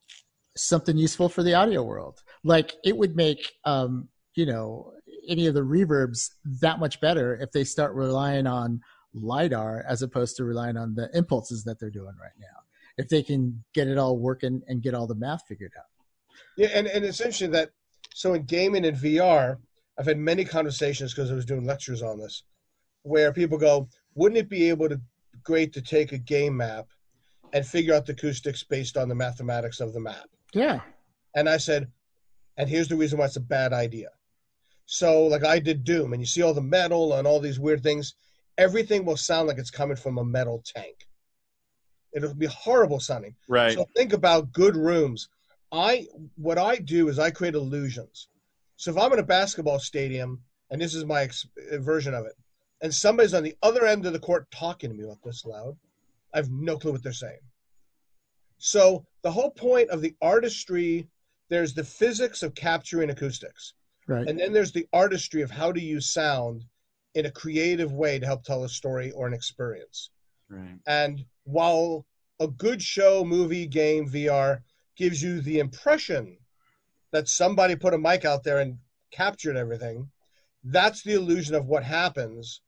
[0.57, 2.23] something useful for the audio world.
[2.45, 4.93] Like it would make, um, you know,
[5.29, 8.81] any of the reverbs that much better if they start relying on
[9.15, 12.47] lidar as opposed to relying on the impulses that they're doing right now.
[12.99, 15.85] If they can get it all working and get all the math figured out.
[16.57, 17.71] Yeah, and, and it's interesting that
[18.15, 19.59] so in gaming and VR,
[19.99, 22.45] I've had many conversations because I was doing lectures on this,
[23.03, 25.01] where people go, wouldn't it be able to
[25.43, 26.87] great to take a game map
[27.53, 30.29] and figure out the acoustics based on the mathematics of the map?
[30.55, 30.81] Yeah.
[31.35, 31.91] And I said,
[32.57, 34.09] and here's the reason why it's a bad idea.
[34.87, 37.83] So, like I did Doom, and you see all the metal and all these weird
[37.83, 38.15] things.
[38.57, 41.07] Everything will sound like it's coming from a metal tank.
[42.15, 43.35] It'll be horrible sounding.
[43.49, 43.75] Right.
[43.75, 45.29] So think about good rooms.
[45.73, 48.29] I what I do is I create illusions.
[48.77, 52.25] So if I'm in a basketball stadium, and this is my ex- uh, version of
[52.25, 52.35] it,
[52.81, 55.77] and somebody's on the other end of the court talking to me like this loud,
[56.33, 57.41] I have no clue what they're saying.
[58.59, 61.09] So the whole point of the artistry,
[61.49, 63.75] there's the physics of capturing acoustics.
[64.07, 64.27] Right.
[64.29, 66.65] And then there's the artistry of how to use sound
[67.15, 70.11] in a creative way to help tell a story or an experience.
[70.49, 70.79] right.
[70.87, 72.07] And while
[72.41, 74.61] a good show, movie, game, VR
[74.97, 76.37] gives you the impression
[77.13, 78.79] that somebody put a mic out there and
[79.13, 80.09] captured everything,
[80.65, 82.61] that's the illusion of what happens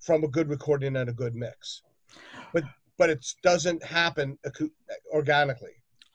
[0.00, 1.82] from a good recording and a good mix.
[2.52, 2.64] But
[2.96, 4.70] but it doesn't happen acou-
[5.12, 5.72] organically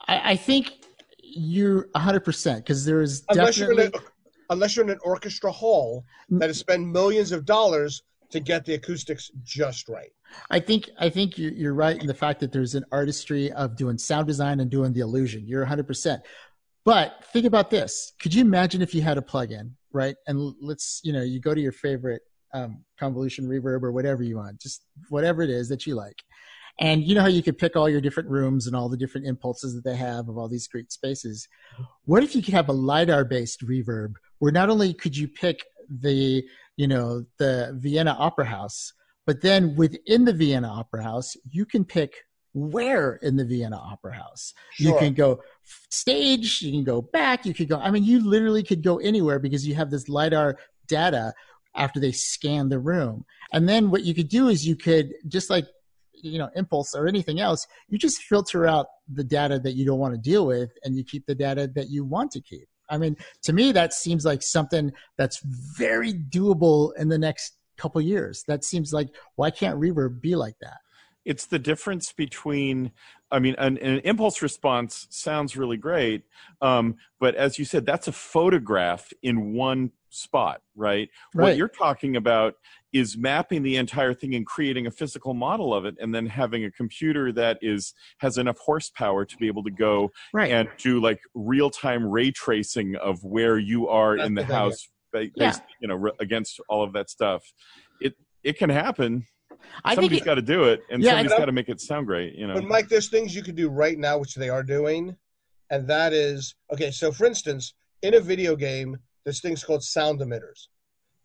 [0.07, 0.85] I, I think
[1.21, 3.99] you're 100% because there is unless you're definitely.
[3.99, 4.18] in a,
[4.49, 8.75] unless you're in an orchestra hall that has spent millions of dollars to get the
[8.75, 10.11] acoustics just right.
[10.51, 13.75] I think I think you're, you're right in the fact that there's an artistry of
[13.75, 15.47] doing sound design and doing the illusion.
[15.47, 16.21] You're 100%.
[16.85, 18.13] But think about this.
[18.21, 20.15] Could you imagine if you had a plug-in, right?
[20.27, 22.21] And let's, you know, you go to your favorite
[22.53, 26.15] um, convolution reverb or whatever you want, just whatever it is that you like.
[26.79, 29.27] And you know how you could pick all your different rooms and all the different
[29.27, 31.47] impulses that they have of all these great spaces.
[32.05, 35.65] What if you could have a LiDAR based reverb where not only could you pick
[35.89, 36.43] the,
[36.77, 38.93] you know, the Vienna Opera House,
[39.27, 42.13] but then within the Vienna Opera House, you can pick
[42.53, 44.53] where in the Vienna Opera House.
[44.77, 45.41] You can go
[45.89, 49.37] stage, you can go back, you could go, I mean, you literally could go anywhere
[49.37, 51.33] because you have this LiDAR data
[51.75, 53.25] after they scan the room.
[53.51, 55.67] And then what you could do is you could, just like,
[56.21, 59.99] you know, Impulse or anything else, you just filter out the data that you don't
[59.99, 62.67] want to deal with and you keep the data that you want to keep.
[62.89, 68.01] I mean, to me, that seems like something that's very doable in the next couple
[68.01, 68.43] years.
[68.47, 70.77] That seems like, why can't Reverb be like that?
[71.25, 72.91] it's the difference between
[73.31, 76.23] i mean an, an impulse response sounds really great
[76.61, 81.09] um, but as you said that's a photograph in one spot right?
[81.33, 82.55] what you're talking about
[82.91, 86.65] is mapping the entire thing and creating a physical model of it and then having
[86.65, 90.51] a computer that is has enough horsepower to be able to go Right.
[90.51, 94.89] and do like real-time ray tracing of where you are That's in the the house
[95.13, 95.55] ba- Yeah.
[95.81, 97.43] you know re- against all of that stuff
[98.01, 99.25] it it can happen
[99.83, 101.37] I think somebody's it, got to do it and Yeah, I somebody's know.
[101.37, 103.69] got to make it sound great you know But Mike, there's things you could do
[103.69, 105.15] right now, which they are doing,
[105.69, 106.89] and that is okay.
[106.91, 110.67] So, for instance, in a video game, there's things called sound emitters.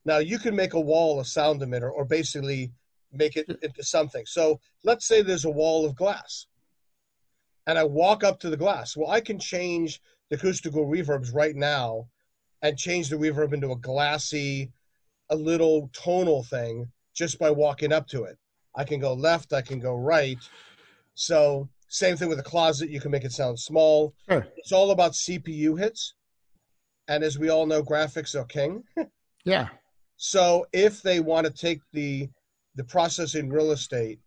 [0.04, 2.72] Now, you can make a wall a sound emitter, or basically
[3.12, 3.54] make it hmm.
[3.62, 4.24] into something.
[4.26, 6.46] So, let's say there's a wall of glass,
[7.66, 8.96] and I walk up to the glass.
[8.96, 12.08] Well, I can change the acoustical reverbs right now,
[12.62, 14.72] and change the reverb into a glassy,
[15.30, 18.38] a little tonal thing just by walking up to it.
[18.74, 20.38] I can go left, I can go right.
[21.14, 22.90] So same thing with a closet.
[22.90, 24.14] You can make it sound small.
[24.28, 24.46] Sure.
[24.56, 26.14] It's all about CPU hits.
[27.06, 28.82] And as we all know, graphics are king.
[29.44, 29.68] yeah.
[30.16, 32.28] So if they want to take the
[32.76, 34.18] the processing real estate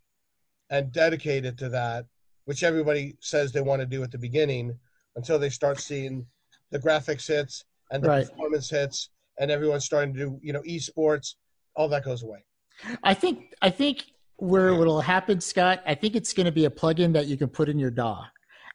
[0.69, 2.05] and dedicate it to that,
[2.45, 4.77] which everybody says they want to do at the beginning,
[5.17, 6.25] until they start seeing
[6.71, 8.29] the graphics hits and the Right.
[8.29, 11.35] performance hits, and everyone's starting to do you know esports,
[11.75, 12.43] all that goes away.
[13.03, 14.05] I think I think
[14.37, 17.49] where it'll happen, Scott, I think it's going to be a plugin that you can
[17.49, 18.23] put in your DAW,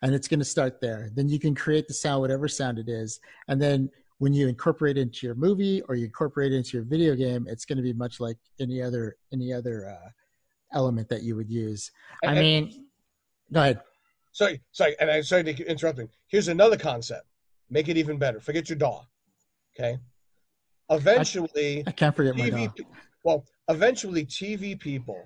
[0.03, 1.09] and it's going to start there.
[1.14, 3.88] Then you can create the sound, whatever sound it is, and then
[4.23, 7.45] when you incorporate it into your movie or you incorporate it into your video game,
[7.51, 10.09] it's going to be much like any other any other uh,
[10.73, 11.91] element that you would use.
[12.23, 12.87] I And- mean,
[13.53, 13.81] go ahead.
[14.31, 16.09] Sorry, sorry, and I'm sorry to interrupting.
[16.29, 17.27] Here's another concept.
[17.69, 18.39] Make it even better.
[18.39, 19.03] Forget your DAW.
[19.75, 19.99] Okay.
[20.89, 22.73] Eventually, I can't forget my DAW.
[23.25, 25.21] Well, eventually, TV people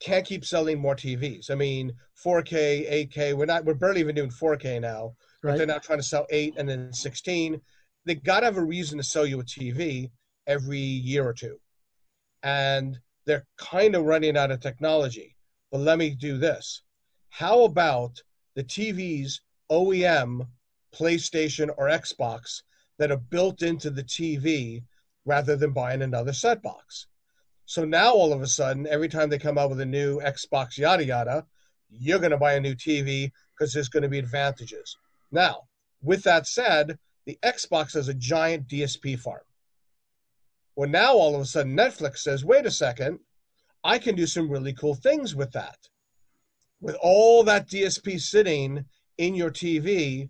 [0.00, 1.52] can't keep selling more TVs.
[1.52, 3.34] I mean, 4K, 8K.
[3.34, 3.64] We're not.
[3.64, 5.14] We're barely even doing 4K now.
[5.44, 5.74] But they're Right?
[5.74, 7.60] now trying to sell eight and then 16.
[8.06, 10.10] They got to have a reason to sell you a TV
[10.46, 11.60] every year or two,
[12.42, 15.36] and they're kind of running out of technology.
[15.70, 16.82] But let me do this.
[17.28, 18.22] How about
[18.54, 20.46] the TVs OEM,
[20.94, 22.62] PlayStation or Xbox
[22.98, 24.82] that are built into the TV
[25.26, 27.06] rather than buying another set box?
[27.66, 30.78] So now all of a sudden, every time they come out with a new Xbox,
[30.78, 31.46] yada yada,
[31.90, 34.96] you're going to buy a new TV because there's going to be advantages.
[35.34, 35.62] Now,
[36.00, 39.42] with that said, the Xbox has a giant DSP farm.
[40.76, 43.18] Well, now all of a sudden, Netflix says, wait a second,
[43.82, 45.76] I can do some really cool things with that.
[46.80, 48.84] With all that DSP sitting
[49.18, 50.28] in your TV,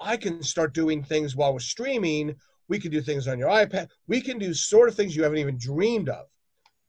[0.00, 2.34] I can start doing things while we're streaming.
[2.68, 3.88] We can do things on your iPad.
[4.06, 6.26] We can do sort of things you haven't even dreamed of.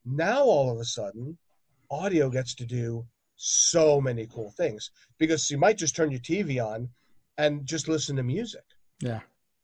[0.06, 1.36] Now, all of a sudden,
[1.90, 6.64] audio gets to do so many cool things because you might just turn your TV
[6.64, 6.88] on
[7.40, 8.64] and just listen to music.
[9.00, 9.20] Yeah.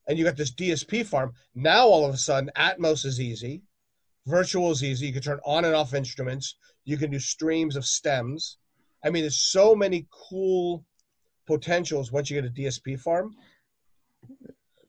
[0.09, 1.33] And you got this DSP farm.
[1.55, 3.62] Now, all of a sudden, Atmos is easy.
[4.27, 5.07] Virtual is easy.
[5.07, 6.57] You can turn on and off instruments.
[6.85, 8.57] You can do streams of stems.
[9.05, 10.85] I mean, there's so many cool
[11.47, 13.35] potentials once you get a DSP farm.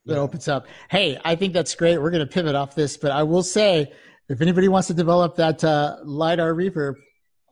[0.06, 0.67] That opens up.
[0.89, 1.97] Hey, I think that's great.
[1.97, 3.91] We're going to pivot off this, but I will say,
[4.30, 6.93] if anybody wants to develop that uh, lidar reverb,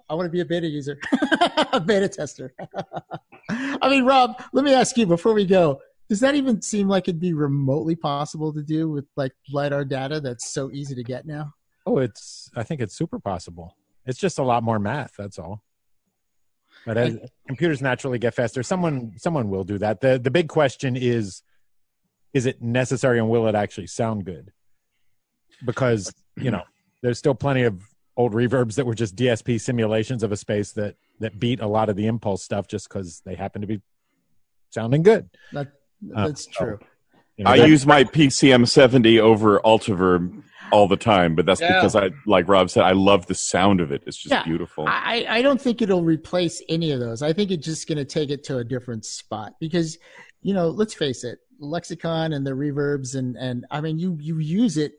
[0.10, 0.98] I want to be a beta user,
[1.74, 2.54] a beta tester.
[3.50, 5.80] I mean, Rob, let me ask you before we go.
[6.10, 10.20] Does that even seem like it'd be remotely possible to do with like lidar data
[10.20, 11.54] that's so easy to get now?
[11.86, 12.50] Oh, it's.
[12.56, 13.76] I think it's super possible.
[14.06, 15.14] It's just a lot more math.
[15.18, 15.64] That's all.
[16.86, 20.02] But as computers naturally get faster, someone someone will do that.
[20.02, 21.42] the The big question is,
[22.34, 24.52] is it necessary and will it actually sound good?
[25.66, 26.64] Because you know,
[27.02, 27.82] there's still plenty of
[28.18, 31.90] old reverbs that were just DSP simulations of a space that that beat a lot
[31.90, 33.82] of the impulse stuff just because they happen to be
[34.70, 35.30] sounding good.
[35.54, 36.78] That that's uh, true.
[36.82, 36.88] So,
[37.38, 41.74] you know, I use my PCM 70 over Altiverb all the time, but that's yeah.
[41.74, 44.04] because I, like Rob said, I love the sound of it.
[44.08, 44.86] It's just yeah, beautiful.
[44.88, 47.22] I, I don't think it'll replace any of those.
[47.22, 49.98] I think it's just going to take it to a different spot because,
[50.42, 54.40] you know, let's face it, lexicon and the reverbs and and I mean, you you
[54.40, 54.94] use it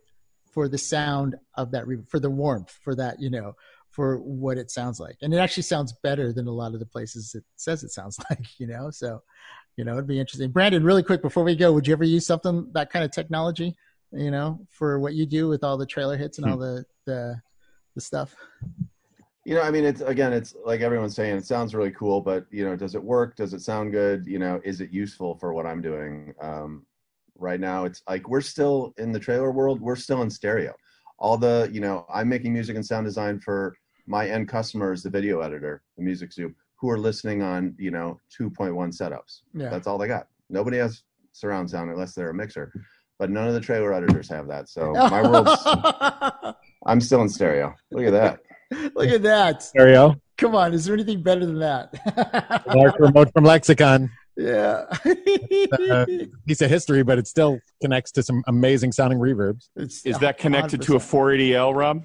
[0.53, 3.55] for the sound of that reverb, for the warmth, for that, you know,
[3.97, 6.87] for what it sounds like, and it actually sounds better than a lot of the
[6.87, 8.91] places it says it sounds like, you know.
[8.91, 9.23] So,
[9.77, 10.53] you know, it'd be interesting.
[10.53, 13.75] Brandon, really quick before we go, would you ever use something that kind of technology?
[14.13, 16.63] you know, for what you do with all the trailer hits and all hmm.
[16.63, 17.41] the the,
[17.95, 18.35] the stuff?
[19.45, 22.47] You know, I mean, it's again, it's like everyone's saying, it sounds really cool, but
[22.51, 23.37] you know, does it work?
[23.37, 24.27] Does it sound good?
[24.27, 26.35] You know, is it useful for what I'm doing?
[26.41, 26.87] Um,
[27.37, 29.81] right now, it's like we're still in the trailer world.
[29.81, 30.75] We're still in stereo.
[31.19, 33.75] All the, you know, I'm making music and sound design for
[34.07, 37.91] my end customer is the video editor, the music soup, who are listening on, you
[37.91, 39.41] know, 2.1 setups.
[39.55, 39.69] Yeah.
[39.71, 40.29] That's all they got.
[40.51, 42.73] Nobody has surround sound unless they're a mixer
[43.19, 44.69] but none of the trailer editors have that.
[44.69, 45.63] So my world's
[46.87, 47.75] I'm still in stereo.
[47.91, 48.41] Look at that.
[48.95, 49.63] Look at that.
[49.63, 50.17] Stereo.
[50.37, 51.93] Come on, is there anything better than that?
[52.67, 54.11] LARC remote from Lexicon.
[54.37, 54.85] Yeah.
[55.91, 56.05] uh,
[56.47, 59.71] piece of history, but it still connects to some amazing sounding reverbs.
[59.77, 60.87] It's is that connected 100%.
[60.87, 62.05] to a 480L, Rob?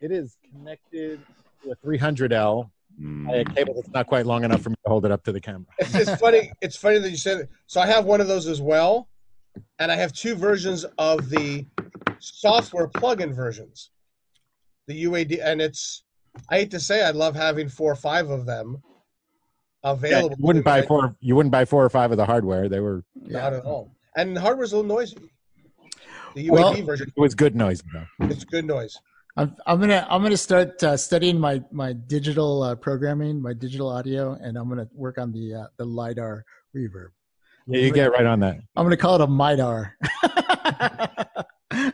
[0.00, 1.20] It is connected
[1.62, 2.70] to a 300L.
[3.00, 3.40] Mm.
[3.40, 5.40] a cable that's not quite long enough for me to hold it up to the
[5.40, 5.64] camera.
[5.78, 6.52] It's, it's funny.
[6.60, 7.48] It's funny that you said it.
[7.66, 9.08] So I have one of those as well
[9.78, 11.66] and I have two versions of the
[12.18, 13.90] software plugin versions.
[14.88, 16.04] The UAD, and it's
[16.48, 18.82] I hate to say I love having four or five of them
[19.84, 20.30] available.
[20.30, 21.14] Yeah, you wouldn't buy four.
[21.20, 22.68] You wouldn't buy four or five of the hardware.
[22.68, 23.58] They were not yeah.
[23.58, 25.18] at all, and the hardware's a little noisy.
[26.34, 27.12] The UAD well, version.
[27.14, 28.26] It was good noise though.
[28.26, 28.98] It's good noise.
[29.36, 33.88] I'm, I'm gonna I'm gonna start uh, studying my my digital uh, programming, my digital
[33.88, 36.44] audio, and I'm gonna work on the uh, the lidar
[36.76, 37.08] reverb.
[37.66, 38.56] Yeah, you get right on that.
[38.76, 39.96] I'm going to call it a MIDAR.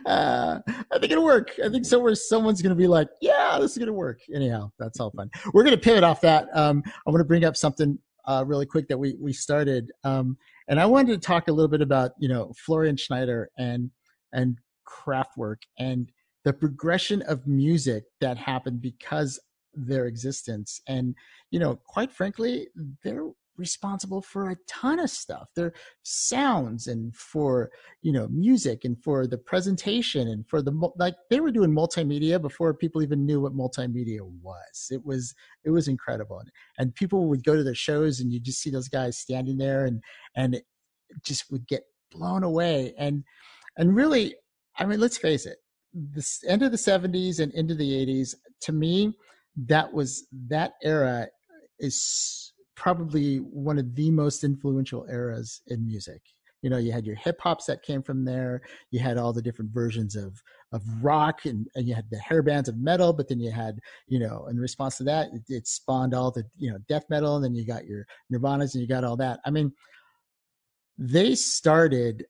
[0.05, 1.51] uh, I think it'll work.
[1.63, 4.19] I think somewhere someone's going to be like, yeah, this is going to work.
[4.33, 5.29] Anyhow, that's all fun.
[5.53, 6.47] We're going to pivot off that.
[6.53, 9.91] Um, I want to bring up something uh, really quick that we, we started.
[10.03, 13.91] Um, and I wanted to talk a little bit about, you know, Florian Schneider and,
[14.33, 16.11] and Kraftwerk and
[16.45, 19.39] the progression of music that happened because
[19.73, 20.81] their existence.
[20.87, 21.15] And,
[21.51, 22.67] you know, quite frankly,
[23.03, 25.49] they're responsible for a ton of stuff.
[25.55, 27.69] Their sounds and for
[28.01, 32.41] you know music and for the presentation and for the like they were doing multimedia
[32.41, 34.87] before people even knew what multimedia was.
[34.89, 35.35] It was
[35.65, 36.41] it was incredible,
[36.79, 39.85] and, people would go to their shows and you just see those guys standing there
[39.85, 40.01] and
[40.35, 40.61] and
[41.23, 43.23] just would get blown away and
[43.77, 44.35] and really,
[44.77, 45.57] I mean, let's face it,
[45.93, 49.13] the end of the 70s and into the 80s to me
[49.67, 51.27] that was that era
[51.79, 56.21] is probably one of the most influential eras in music.
[56.61, 58.61] You know, you had your hip hops that came from there.
[58.91, 62.43] You had all the different versions of of rock, and, and you had the hair
[62.43, 63.13] bands of metal.
[63.13, 66.43] But then you had, you know, in response to that, it, it spawned all the
[66.57, 69.39] you know death metal, and then you got your Nirvanas, and you got all that.
[69.45, 69.71] I mean,
[70.97, 72.25] they started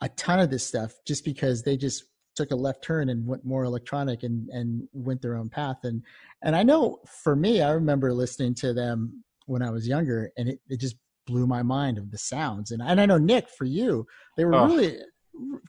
[0.00, 2.04] a ton of this stuff just because they just
[2.38, 5.78] took a left turn and went more electronic and and went their own path.
[5.84, 6.02] And
[6.42, 10.48] and I know for me I remember listening to them when I was younger and
[10.48, 12.70] it, it just blew my mind of the sounds.
[12.70, 14.66] And and I know Nick for you they were Oh.
[14.66, 14.98] really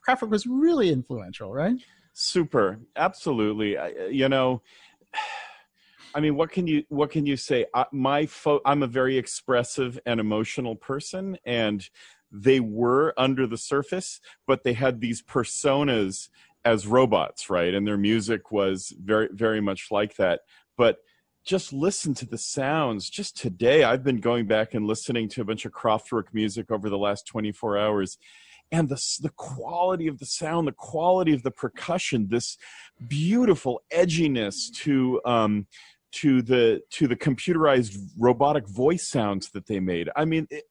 [0.08, 1.76] Kraftwerk was really influential right?
[2.12, 2.80] Super.
[2.96, 3.76] Absolutely.
[3.76, 3.88] I,
[4.20, 4.62] you know
[6.14, 7.66] i mean what can you what can you say?
[7.74, 11.88] I, my fo- i'm a very expressive and emotional person and
[12.32, 16.28] they were under the surface but they had these personas
[16.64, 17.74] as robots right?
[17.74, 20.40] And their music was very very much like that.
[20.76, 20.98] But
[21.44, 23.08] just listen to the sounds.
[23.08, 26.90] Just today i've been going back and listening to a bunch of Kraftwerk music over
[26.90, 28.18] the last 24 hours.
[28.72, 32.56] And the the quality of the sound, the quality of the percussion, this
[33.08, 35.66] beautiful edginess to um,
[36.12, 40.08] to the to the computerized robotic voice sounds that they made.
[40.16, 40.64] I mean, it,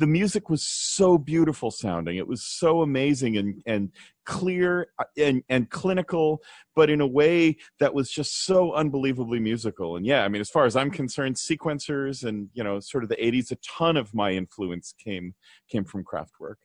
[0.00, 2.16] the music was so beautiful sounding.
[2.16, 3.90] It was so amazing and and
[4.24, 6.42] clear uh, and and clinical,
[6.74, 9.96] but in a way that was just so unbelievably musical.
[9.96, 13.10] And yeah, I mean, as far as I'm concerned, sequencers and you know, sort of
[13.10, 15.34] the '80s, a ton of my influence came
[15.68, 16.56] came from Kraftwerk.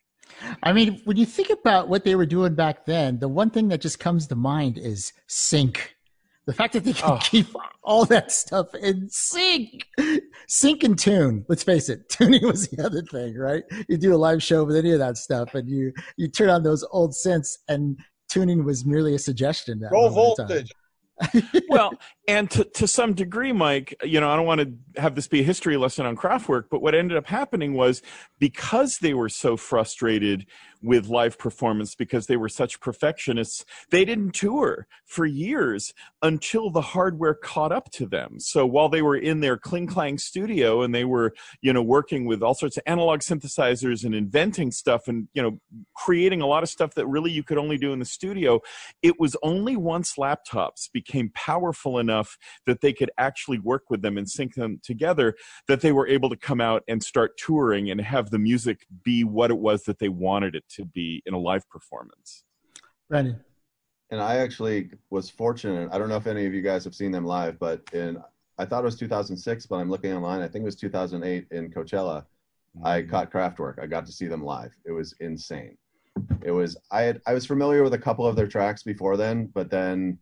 [0.64, 3.68] I mean, when you think about what they were doing back then, the one thing
[3.68, 5.95] that just comes to mind is sync.
[6.46, 7.20] The fact that they can Oh.
[7.22, 7.48] keep
[7.84, 9.88] all that stuff in sync,
[10.48, 11.44] sync and tune.
[11.50, 13.64] Let's face it, tuning was the other thing, right?
[13.90, 16.62] You do a live show with any of that stuff, and you you turn on
[16.64, 17.98] those old synths, and
[18.30, 19.84] tuning was merely a suggestion.
[19.84, 20.48] at Low that moment time.
[20.48, 20.72] voltage.
[21.70, 21.94] Well,
[22.28, 25.42] and to, to some degree, Mike, you know, I don't want to have this be
[25.42, 28.02] a history lesson on Kraftwerk, but what ended up happening was
[28.40, 30.46] because they were so frustrated
[30.84, 36.82] with live performance, because they were such perfectionists, they didn't tour for years until the
[36.82, 38.40] hardware caught up to them.
[38.40, 42.26] So while they were in their Kling Klang studio and they were, you know, working
[42.26, 45.60] with all sorts of analog synthesizers and inventing stuff and, you know,
[45.96, 48.60] creating a lot of stuff that really you could only do in the studio,
[49.02, 54.18] it was only once laptops became powerful enough that they could actually work with them
[54.18, 55.36] and sync them together
[55.68, 59.24] that they were able to come out and start touring and have the music be
[59.24, 62.44] what it was that they wanted it to be in a live performance.
[63.10, 63.40] Brandon.
[64.12, 65.90] and I actually was fortunate.
[65.92, 68.18] I don't know if any of you guys have seen them live, but in
[68.58, 70.42] I thought it was 2006, but I'm looking online.
[70.42, 72.26] I think it was 2008 in Coachella.
[72.84, 73.10] I mm.
[73.10, 73.82] caught Kraftwerk.
[73.82, 74.74] I got to see them live.
[74.86, 75.78] It was insane.
[76.44, 79.48] It was I had I was familiar with a couple of their tracks before then,
[79.54, 80.18] but then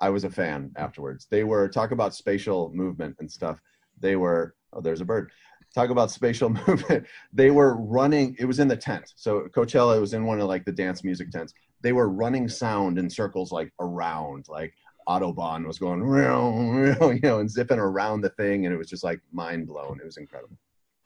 [0.00, 1.26] I was a fan afterwards.
[1.30, 3.60] They were talk about spatial movement and stuff.
[4.00, 5.30] They were oh there's a bird.
[5.74, 7.06] Talk about spatial movement.
[7.32, 8.36] They were running.
[8.38, 9.12] It was in the tent.
[9.16, 11.54] So Coachella was in one of like the dance music tents.
[11.82, 14.74] They were running sound in circles like around like
[15.08, 19.20] Autobahn was going, you know, and zipping around the thing, and it was just like
[19.32, 19.98] mind blown.
[20.00, 20.56] It was incredible.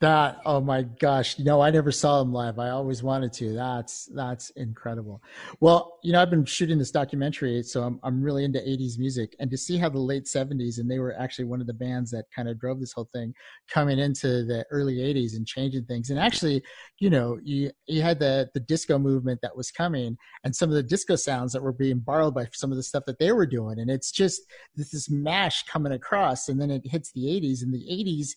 [0.00, 2.58] That oh my gosh, no, I never saw them live.
[2.58, 3.54] I always wanted to.
[3.54, 5.22] That's that's incredible.
[5.60, 9.36] Well, you know, I've been shooting this documentary, so I'm I'm really into 80s music,
[9.38, 12.10] and to see how the late 70s, and they were actually one of the bands
[12.10, 13.32] that kind of drove this whole thing,
[13.68, 16.10] coming into the early 80s and changing things.
[16.10, 16.64] And actually,
[16.98, 20.74] you know, you you had the the disco movement that was coming, and some of
[20.74, 23.46] the disco sounds that were being borrowed by some of the stuff that they were
[23.46, 24.42] doing, and it's just
[24.74, 28.30] this, this mash coming across, and then it hits the 80s, and the 80s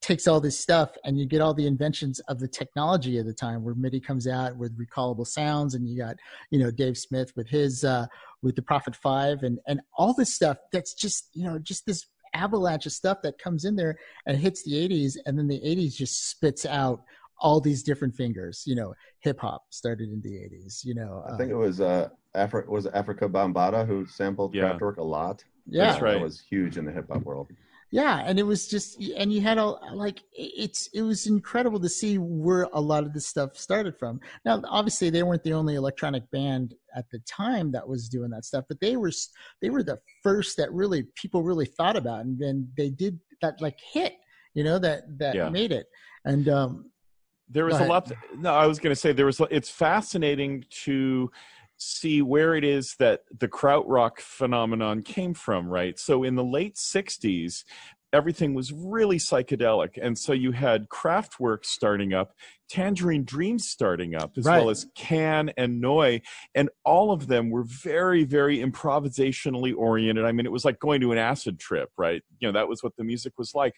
[0.00, 3.34] takes all this stuff and you get all the inventions of the technology of the
[3.34, 6.16] time where MIDI comes out with recallable sounds and you got,
[6.50, 8.06] you know, Dave Smith with his uh
[8.42, 12.06] with the Prophet 5 and and all this stuff that's just, you know, just this
[12.34, 15.94] avalanche of stuff that comes in there and hits the 80s and then the 80s
[15.96, 17.02] just spits out
[17.42, 21.24] all these different fingers, you know, hip hop started in the 80s, you know.
[21.30, 24.78] I think it was uh Afri- was Afrika Bambaataa who sampled Yeah.
[24.78, 25.44] Kraftwerk a lot.
[25.66, 25.86] yeah.
[25.90, 26.12] That's right.
[26.14, 27.48] That was huge in the hip hop world.
[27.90, 31.88] Yeah and it was just and you had all like it's it was incredible to
[31.88, 34.20] see where a lot of this stuff started from.
[34.44, 38.44] Now obviously they weren't the only electronic band at the time that was doing that
[38.44, 39.12] stuff but they were
[39.60, 43.60] they were the first that really people really thought about and then they did that
[43.60, 44.14] like hit
[44.54, 45.48] you know that that Yeah.
[45.50, 45.86] made it.
[46.24, 46.90] And um
[47.48, 51.30] there was a lot no i was going to say there was it's fascinating to
[51.80, 55.98] see where it is that the krautrock phenomenon came from right?
[55.98, 57.64] So in the late 60s
[58.12, 59.90] everything was really psychedelic.
[60.02, 62.32] And so you had kraftwerk starting up
[62.68, 64.58] tangerine dreams starting up as Right.
[64.58, 66.20] well as can and noi.
[66.54, 70.24] And all of them were very very improvisationally oriented.
[70.24, 72.20] I mean it was like going to an acid trip right?
[72.40, 73.74] You know that was what the music was like.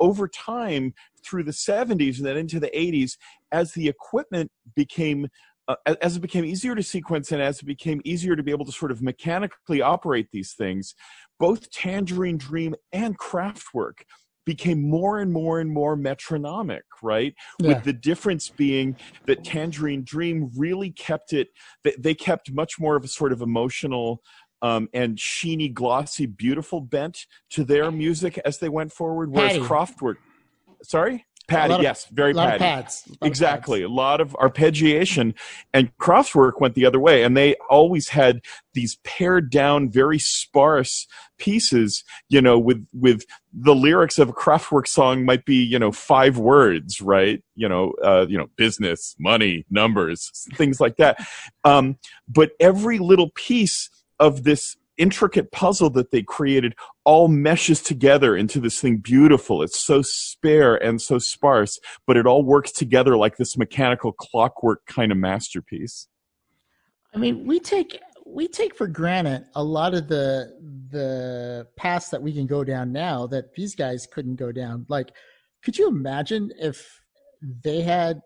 [0.00, 0.92] Over time
[1.24, 3.12] through the 70s and then into the 80s
[3.52, 5.28] as the equipment became
[5.68, 8.64] uh, as it became easier to sequence and as it became easier to be able
[8.64, 10.94] to sort of mechanically operate these things
[11.38, 14.00] both tangerine dream and kraftwerk
[14.48, 17.34] became more and more and more metronomic, right?
[17.60, 17.68] Yeah.
[17.68, 18.96] With the difference being
[19.26, 21.48] that Tangerine Dream really kept it,
[21.98, 24.22] they, kept much more of a sort of emotional
[24.62, 29.64] um, and sheeny, glossy, beautiful bent to their music as they went forward, whereas Patty.
[29.66, 30.16] Kraftwerk,
[30.82, 31.26] sorry?
[31.48, 33.16] Patty, of- yes, very a lot of patty pads.
[33.22, 33.90] A exactly pads.
[33.90, 35.34] a lot of arpeggiation
[35.72, 38.42] and Kraftwerk went the other way and they always had
[38.74, 41.06] these pared down very sparse
[41.38, 45.90] pieces you know with with the lyrics of a Kraftwerk song might be you know
[45.90, 51.18] five words right you know uh, you know business money numbers things like that
[51.64, 51.96] um,
[52.28, 53.88] but every little piece
[54.20, 56.74] of this intricate puzzle that they created
[57.04, 62.26] all meshes together into this thing beautiful it's so spare and so sparse but it
[62.26, 66.08] all works together like this mechanical clockwork kind of masterpiece.
[67.14, 70.54] I mean, we take we take for granted a lot of the
[70.90, 74.86] the paths that we can go down now that these guys couldn't go down.
[74.88, 75.12] Like,
[75.62, 77.00] could you imagine if
[77.62, 78.20] they had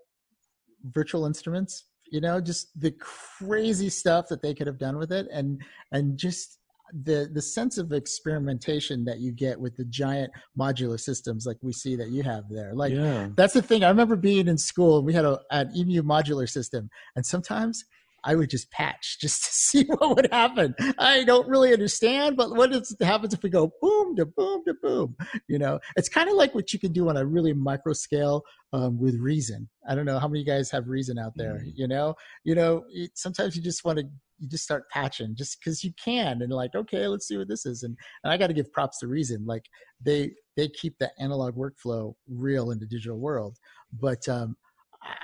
[0.85, 1.85] virtual instruments?
[2.11, 5.63] You know, just the crazy stuff that they could have done with it, and
[5.93, 6.59] and just
[7.05, 11.73] the the sense of experimentation that you get with the giant modular systems like we
[11.73, 12.75] see that you have there.
[12.75, 13.29] Like, yeah.
[13.37, 13.83] that's the thing.
[13.85, 17.85] I remember being in school and we had a, an EMU modular system, and sometimes
[18.25, 20.75] I would just patch just to see what would happen.
[20.99, 24.75] I don't really understand, but what is, happens if we go boom to boom to
[24.75, 25.17] boom?
[25.49, 28.43] You know, it's kind of like what you can do on a really micro scale
[28.73, 29.69] um, with Reason.
[29.89, 31.63] I don't know how many guys have Reason out there.
[31.75, 32.15] You know,
[32.45, 34.05] you know, it, sometimes you just want to
[34.39, 37.65] you just start patching just because you can and like okay let's see what this
[37.65, 39.65] is and, and i got to give props to reason like
[40.05, 43.57] they they keep the analog workflow real in the digital world
[44.01, 44.57] but um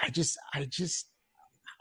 [0.04, 1.08] i just i just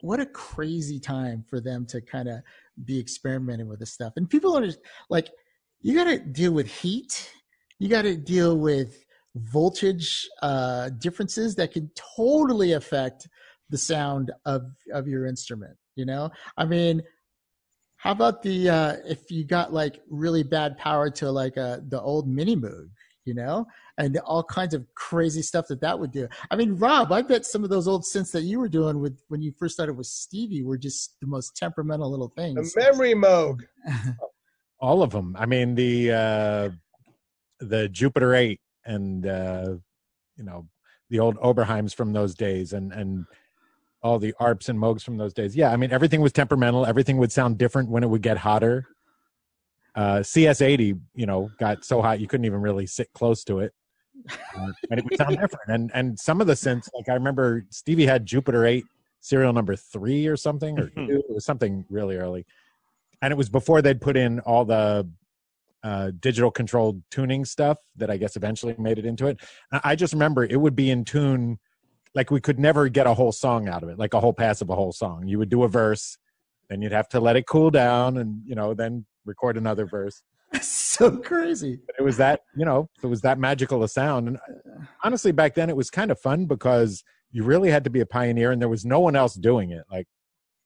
[0.07, 2.41] what a crazy time for them to kind of
[2.85, 4.13] be experimenting with this stuff.
[4.15, 4.79] And people are just
[5.09, 5.29] like
[5.81, 7.31] you got to deal with heat.
[7.79, 9.05] You got to deal with
[9.35, 13.27] voltage uh differences that can totally affect
[13.69, 16.29] the sound of of your instrument you know?
[16.55, 17.03] I mean
[17.97, 21.99] how about the uh if you got like really bad power to like uh the
[21.99, 22.89] old Minimoog
[23.27, 23.67] you know
[23.97, 27.45] and all kinds of crazy stuff that that would do i mean rob i bet
[27.45, 30.07] some of those old synths that you were doing with when you first started with
[30.07, 32.73] stevie were just the most temperamental little things.
[32.73, 33.61] The Memorymoog.
[34.79, 35.35] all of them.
[35.37, 36.69] I mean the uh,
[37.59, 39.75] the Jupiter Eight and uh,
[40.35, 40.67] you know
[41.09, 43.25] the old Oberheims from those days, and and
[44.03, 45.55] all the ARPs and Moogs from those days.
[45.55, 46.85] Yeah, I mean everything was temperamental.
[46.85, 48.87] Everything would sound different when it would get hotter.
[49.97, 53.73] Uh, CS80, you know, got so hot you couldn't even really sit close to it,
[54.55, 55.69] uh, and it would sound different.
[55.69, 58.85] And and some of the synths, like I remember Stevie had Jupiter Eight
[59.19, 61.23] serial number three or something, or two.
[61.27, 62.45] It was something really early
[63.21, 65.09] and it was before they'd put in all the
[65.83, 69.39] uh, digital controlled tuning stuff that I guess eventually made it into it.
[69.71, 71.59] I just remember it would be in tune,
[72.13, 74.61] like we could never get a whole song out of it, like a whole pass
[74.61, 75.27] of a whole song.
[75.27, 76.17] You would do a verse,
[76.69, 80.21] then you'd have to let it cool down, and you know then record another verse.
[80.61, 84.37] so crazy But it was that you know it was that magical a sound, and
[85.03, 88.05] honestly back then it was kind of fun because you really had to be a
[88.05, 89.83] pioneer, and there was no one else doing it.
[89.91, 90.07] Like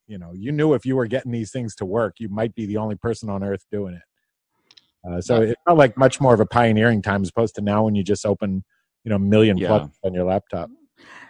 [0.07, 2.65] you know you knew if you were getting these things to work you might be
[2.65, 6.39] the only person on earth doing it uh, so it felt like much more of
[6.39, 8.63] a pioneering time as opposed to now when you just open
[9.03, 9.67] you know a million Yeah.
[9.67, 10.69] plugs on your laptop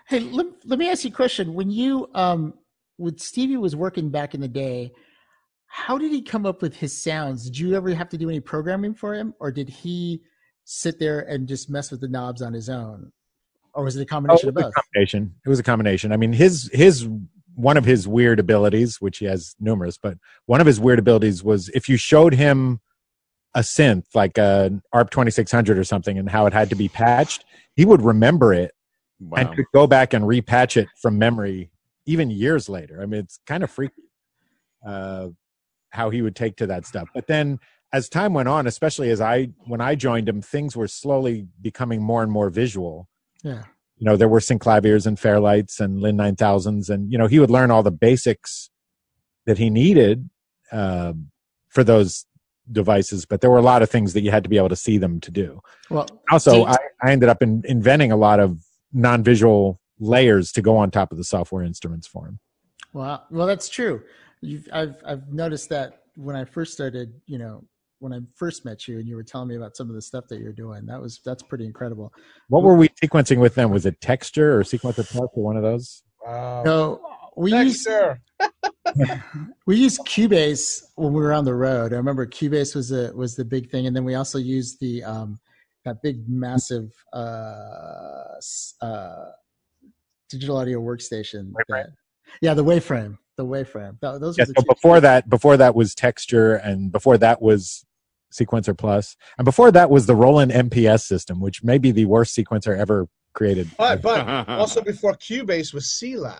[0.07, 1.53] Hey, let, let me ask you a question.
[1.53, 2.55] When you, um,
[2.97, 4.91] when Stevie was working back in the day,
[5.73, 7.45] how did he come up with his sounds?
[7.45, 10.21] Did you ever have to do any programming for him, or did he
[10.65, 13.11] sit there and just mess with the knobs on his own,
[13.73, 14.73] or was it a Oh, combination it of was a both?
[14.81, 17.07] combination it was a combination i mean his his
[17.55, 21.43] one of his weird abilities which he has numerous but one of his weird abilities
[21.43, 22.79] was if you showed him
[23.55, 27.43] a synth like an arp 2600 or something and how it had to be patched
[27.75, 28.71] he would remember it
[29.19, 29.37] Wow.
[29.39, 31.71] and could go back and repatch it from memory
[32.05, 33.01] even years later.
[33.01, 34.03] I mean, it's kind of freaky
[34.85, 35.27] uh,
[35.91, 37.09] how he would take to that stuff.
[37.13, 37.59] But then
[37.93, 42.01] as time went on, especially as I when I joined him, things were slowly becoming
[42.01, 43.07] more and more visual.
[43.43, 43.63] Yeah.
[43.97, 47.51] You know, there were Synclaviers and Fairlights and Linn 9000s, and you know he would
[47.51, 48.69] learn all the basics
[49.45, 50.29] that he needed
[50.71, 51.13] uh,
[51.69, 52.25] for those
[52.71, 53.25] devices.
[53.25, 54.97] But there were a lot of things that you had to be able to see
[54.97, 58.63] them to do Well, also I, I ended up in, inventing a lot of
[58.93, 62.39] non-visual layers to go on top of the software instruments for him
[62.93, 64.03] Well, well, that's true.
[64.41, 67.63] You've, I've I've noticed that when I first started, you know,
[67.99, 70.27] when I first met you, and you were telling me about some of the stuff
[70.29, 70.85] that you're doing.
[70.85, 72.11] That was that's pretty incredible.
[72.49, 75.63] what were we sequencing with them was it texture or sequencer plus or one of
[75.63, 76.63] those Wow.
[76.63, 77.01] So
[77.35, 77.87] we used
[79.65, 81.93] we used Cubase when we were on the road.
[81.93, 85.03] I remember Cubase was a was the big thing, and then we also used the
[85.03, 85.39] um,
[85.85, 88.35] that big massive uh,
[88.81, 89.25] uh,
[90.29, 91.51] digital audio workstation.
[91.51, 91.85] Waveframe?
[91.85, 91.89] That,
[92.41, 93.17] yeah, the Waveframe.
[93.37, 93.99] The Waveframe.
[94.01, 94.75] Tho- those Yes, are the but two.
[94.75, 97.85] before that, before that was Texture, and before that was
[98.33, 102.35] Sequencer Plus, and before that was the Roland MPS system, which may be the worst
[102.35, 103.69] sequencer ever created.
[103.77, 106.37] But, but also before Cubase was C Lab.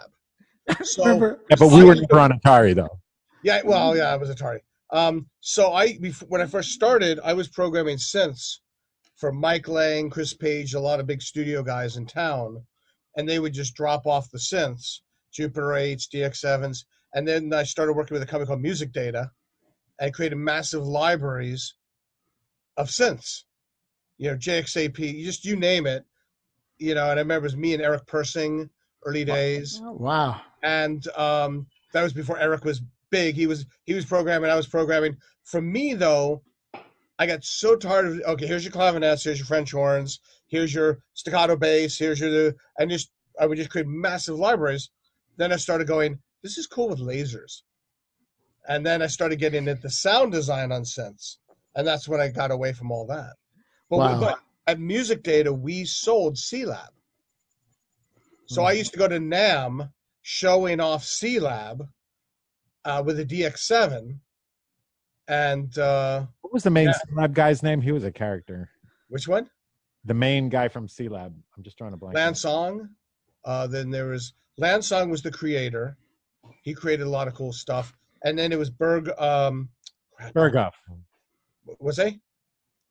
[0.83, 2.99] So Remember- yeah, but we were never on Atari though.
[3.43, 4.59] Yeah, well, yeah, I was Atari.
[4.93, 8.57] Um, so I, bef- when I first started, I was programming synths
[9.15, 12.61] for Mike Lang, Chris Page, a lot of big studio guys in town,
[13.17, 14.99] and they would just drop off the synths,
[15.31, 19.29] Jupiter 8s, DX7s, and then I started working with a company called Music Data,
[19.99, 21.75] and created massive libraries
[22.77, 23.43] of synths.
[24.17, 26.05] You know, JX-8P, you just you name it.
[26.79, 28.69] You know, and I remember it was me and Eric Persing,
[29.05, 30.41] early days Oh, wow.
[30.63, 33.35] and um, that was before Eric was big.
[33.35, 35.15] He was he was programming, I was programming.
[35.43, 36.41] For me though,
[37.19, 38.47] I got so tired of okay.
[38.47, 43.11] Here's your clavinets, here's your French horns, here's your staccato bass, here's your and just
[43.39, 44.89] I would just create massive libraries.
[45.37, 47.61] Then I started going, this is cool with lasers,
[48.67, 51.37] and then I started getting into sound design on synths,
[51.75, 53.33] and that's when I got away from all that.
[53.89, 54.19] But, Wow.
[54.19, 56.89] but at Music Data, we sold C Lab.
[58.47, 59.89] So I used to go to NAMM
[60.23, 61.87] showing off C Lab
[62.85, 64.17] uh, with a DX7.
[65.27, 66.93] And uh, What was the main Yeah.
[67.09, 67.79] C-Lab guy's name?
[67.79, 68.69] He was a character.
[69.07, 69.49] which one?
[70.03, 71.33] The main guy from C Lab.
[71.55, 72.15] I'm just drawing a blank.
[72.15, 72.89] Lan Song.
[73.45, 75.97] Uh, then there was Lan Song was the creator.
[76.63, 77.93] He created a lot of cool stuff.
[78.23, 79.09] And then it was Berg.
[79.19, 79.69] Um,
[80.35, 80.73] Berghoff.
[81.79, 82.19] Was he?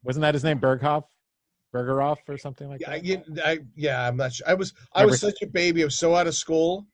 [0.02, 0.58] Wasn't that his name?
[0.58, 1.04] Berghoff?
[1.72, 3.04] Bergeroff or something like Yeah, that?
[3.04, 4.48] you- I, yeah, I'm not sure.
[4.48, 5.82] I was I was such a baby.
[5.82, 6.86] I was so out of school.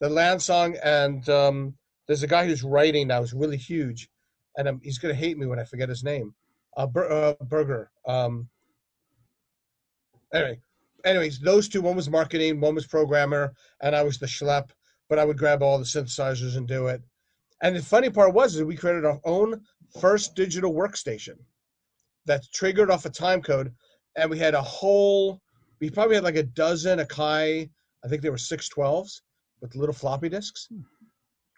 [0.00, 1.74] The Lan Song and um,
[2.06, 3.20] there's a guy who's writing now.
[3.20, 4.10] who's really huge,
[4.58, 6.34] and um, he's gonna hate me when I forget his name.
[6.76, 7.90] Uh, Ber- uh Burger.
[8.06, 8.48] Um,
[10.34, 10.60] anyway,
[11.04, 11.82] anyways, those two.
[11.82, 14.70] One was marketing, one was programmer, and I was the schlep.
[15.08, 17.02] But I would grab all the synthesizers and do it.
[17.62, 19.60] And the funny part was is we created our own
[20.00, 21.36] first digital workstation
[22.26, 23.72] that triggered off a time code
[24.16, 25.40] and we had a whole
[25.80, 27.68] we probably had like a dozen akai
[28.04, 29.20] i think they were 612s
[29.60, 30.80] with little floppy disks hmm.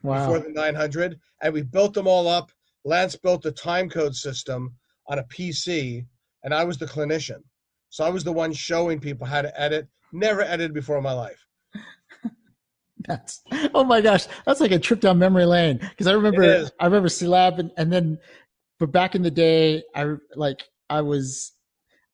[0.03, 0.27] Wow.
[0.27, 2.51] before the 900 and we built them all up
[2.85, 4.75] lance built the time code system
[5.09, 6.07] on a pc
[6.43, 7.43] and i was the clinician
[7.93, 11.13] so i was the one showing people how to edit never edited before in my
[11.13, 11.41] life
[13.09, 13.43] That's
[13.75, 15.79] oh my gosh, that's like a trip down memory lane.
[15.79, 16.71] Because I remember.
[16.79, 18.19] I remember C Lab, and, and then,
[18.79, 21.53] but back in the day, I like I was,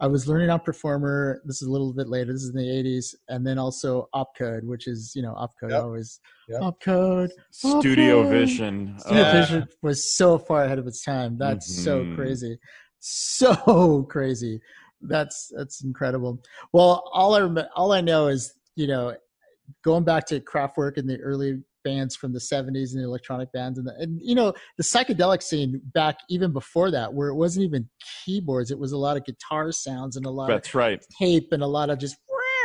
[0.00, 1.42] I was learning on Performer.
[1.44, 2.32] This is a little bit later.
[2.32, 5.82] This is in the '80s, and then also Opcode, which is you know Opcode Yep.
[5.82, 6.62] always Yep.
[6.62, 7.30] Opcode.
[7.50, 8.30] Studio Okay.
[8.30, 8.94] Vision.
[8.98, 9.32] Studio Yeah.
[9.32, 11.36] Vision was so far ahead of its time.
[11.36, 12.14] That's so Mhm.
[12.14, 12.58] crazy,
[12.98, 14.60] so crazy.
[15.00, 16.40] That's that's incredible.
[16.72, 19.14] Well, all I all I know is you know
[19.84, 23.78] going back to Kraftwerk and the early bands from the 70s and the electronic bands
[23.78, 27.64] and, the, and you know the psychedelic scene back even before that where it wasn't
[27.64, 27.88] even
[28.24, 31.02] keyboards it was a lot of guitar sounds and a lot of That's right.
[31.18, 32.16] tape and a lot of just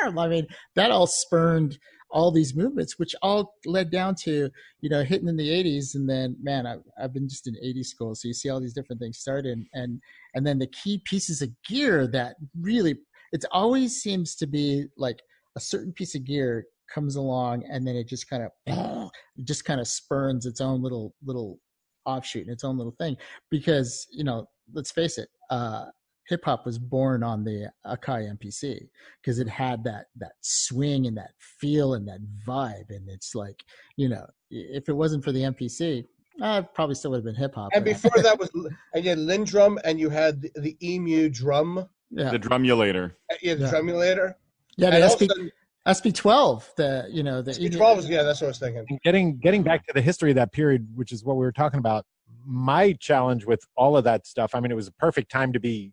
[0.04, 1.78] I mean that all spurned
[2.14, 4.50] all these movements which all led down to
[4.82, 7.88] you know hitting in the 80s and then man I, I've been just in 80s
[7.88, 8.16] school.
[8.16, 10.00] So you see all these different things started and and,
[10.36, 12.96] and then the key pieces of gear that really
[13.34, 15.20] it always seems to be like
[15.58, 19.12] a certain piece of gear comes along and then it just kind of
[19.44, 21.60] just kind of spurns its own little little
[22.06, 23.18] offshoot and its own little thing.
[23.50, 25.86] Because you know let's face it uh
[26.30, 28.88] hip hop was born on the Akai MPC
[29.22, 33.64] because it had that that swing and that feel and that vibe and it's like
[33.98, 36.06] you know if it wasn't for the MPC
[36.42, 38.50] I probably still would have been hip hop and before that was
[38.94, 43.18] and you had LinnDrum and you had the, the emu drum yeah The drumulator.
[43.32, 43.70] Uh, yeah, the Yeah.
[43.70, 44.38] drumulator
[44.78, 45.52] yeah the all of a SP, sudden,
[45.88, 49.64] SP12 the you know the SP12 yeah that's what i was thinking And getting getting
[49.64, 52.06] back to the history of that period, which is what we were talking about.
[52.46, 54.54] My challenge with all of that stuff.
[54.56, 55.92] I mean, it was a perfect time to be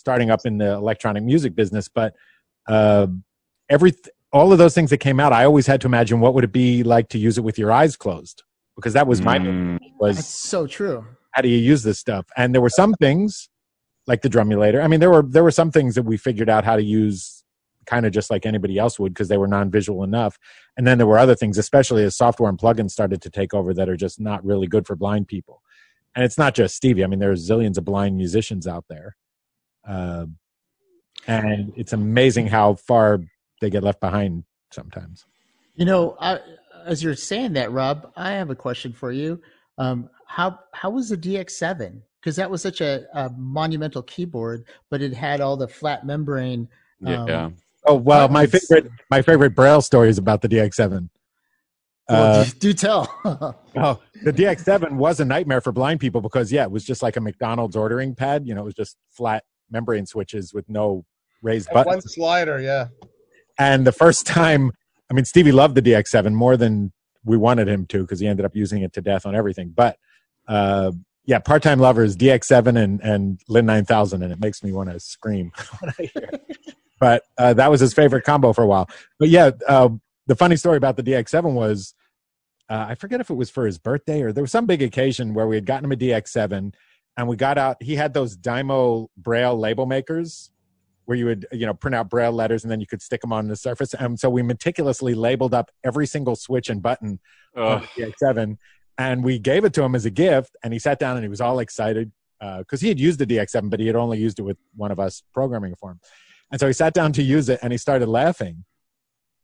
[0.00, 2.14] starting up in the electronic music business, but
[2.66, 3.06] uh,
[3.68, 3.92] every
[4.32, 6.52] all of those things that came out, I always had to imagine what would it
[6.52, 8.42] be like to use it with your eyes closed,
[8.76, 9.78] because that was my Mm.
[10.00, 12.26] that's was so true how do you use this stuff?
[12.36, 13.48] And there were some things
[14.06, 14.82] like the drumulator.
[14.82, 17.44] I mean, there were there were some things that we figured out how to use
[17.86, 20.38] kind of just like anybody else would because they were non-visual enough.
[20.76, 23.72] And then there were other things, especially as software and plugins started to take over
[23.74, 25.62] that are just not really good for blind people.
[26.14, 27.04] And it's not just Stevie.
[27.04, 29.16] I mean, there's zillions of blind musicians out there.
[29.86, 30.26] Uh,
[31.26, 33.20] and it's amazing how far
[33.60, 35.24] they get left behind sometimes.
[35.74, 36.40] You know, I,
[36.84, 39.40] as you're saying that, Rob, I have a question for you.
[39.78, 42.02] Um, how how was the DX7?
[42.20, 46.68] because that was such a, a monumental keyboard, but it had all the flat membrane.
[47.04, 47.50] Um, Yeah.
[47.86, 51.08] Oh well, my favorite my favorite Braille story is about the DX7.
[52.10, 53.20] Well, Uh, do, do tell.
[53.76, 57.16] oh, the DX7 was a nightmare for blind people because yeah, it was just like
[57.16, 58.46] a McDonald's ordering pad.
[58.46, 61.04] You know, it was just flat membrane switches with no
[61.42, 62.88] raised And one slider, yeah.
[63.58, 64.72] And the first time,
[65.10, 66.92] I mean, Stevie loved the DX7 more than
[67.24, 69.72] we wanted him to because he ended up using it to death on everything.
[69.74, 69.98] But
[70.48, 70.92] uh,
[71.26, 74.98] yeah, part time lovers, DX7 and, and Linn 9000, and it makes me want to
[74.98, 76.76] scream when I hear it.
[76.98, 78.88] But uh, that was his favorite combo for a while.
[79.18, 79.90] But yeah, uh,
[80.26, 81.94] the funny story about the DX7 was
[82.68, 85.34] uh, I forget if it was for his birthday or there was some big occasion
[85.34, 86.72] where we had gotten him a DX7
[87.20, 90.50] and we got out, he had those Dymo Braille label makers
[91.04, 93.30] where you would you know print out braille letters and then you could stick them
[93.30, 93.92] on the surface.
[93.92, 97.20] And so we meticulously labeled up every single switch and button
[97.54, 98.56] on the dx7
[98.96, 101.28] and we gave it to him as a gift and he sat down and he
[101.28, 102.10] was all excited
[102.40, 104.90] uh, because he had used the dx7 but he had only used it with one
[104.90, 106.00] of us programming for him.
[106.50, 108.64] And so he sat down to use it and he started laughing.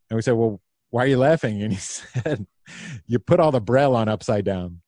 [0.09, 1.61] And we said well why are you laughing?
[1.63, 2.47] And he said
[3.07, 4.81] you put all the braille on upside down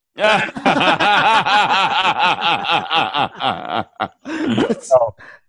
[4.25, 4.91] that's,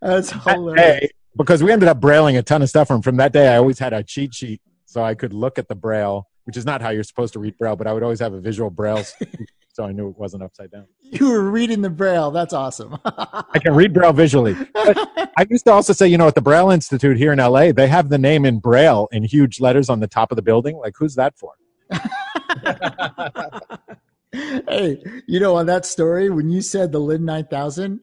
[0.01, 1.01] that's that hilarious.
[1.01, 3.57] day, because we ended up brailing a ton of stuff from from that day i
[3.57, 6.81] always had a cheat sheet so i could look at the braille which is not
[6.81, 9.03] how you're supposed to read braille but i would always have a visual braille
[9.73, 12.31] so i knew it wasn't upside down You were reading the braille.
[12.31, 12.97] That's awesome.
[13.05, 16.71] i can read braille visually i used to also say you know at the braille
[16.71, 20.07] institute here in la they have the name in braille in huge letters on the
[20.09, 21.55] top of the building like who's that for
[24.33, 28.01] hey, you know, on that story, when you said the Linn 9000,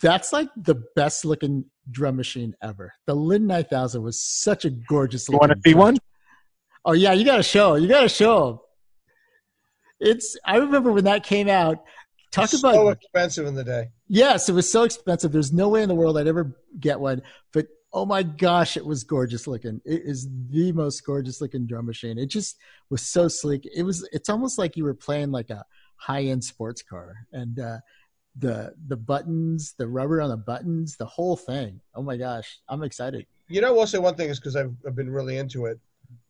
[0.00, 2.92] that's like the best looking drum machine ever.
[3.06, 5.96] The Linn 9000 was such a gorgeous you want to see drum one
[6.84, 7.74] Oh yeah, you got to show.
[7.74, 8.64] You got to show.
[9.98, 10.36] It's.
[10.44, 11.78] I remember when that came out.
[12.32, 13.88] Talk about so expensive in the day.
[14.06, 15.32] yes, it was so expensive.
[15.32, 17.22] There's no way in the world I'd ever get one.
[17.52, 19.80] But oh my gosh, it was gorgeous looking.
[19.84, 22.18] It is the most gorgeous looking drum machine.
[22.18, 22.56] It just
[22.88, 23.68] was so sleek.
[23.74, 24.08] It was.
[24.12, 25.64] It's almost like you were playing like a
[25.96, 27.14] high end sports car.
[27.32, 27.78] And uh,
[28.38, 31.80] the the buttons, the rubber on the buttons, the whole thing.
[31.94, 33.26] Oh my gosh, I'm excited.
[33.48, 35.78] You know, I'll say one thing is because I've, I've been really into it.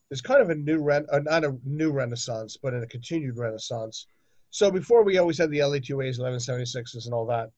[0.09, 3.37] There's kind of a new ren, uh, not a new renaissance, but in a continued
[3.37, 4.07] renaissance.
[4.51, 7.51] So before we always had the LA2As, 1176s, and all that.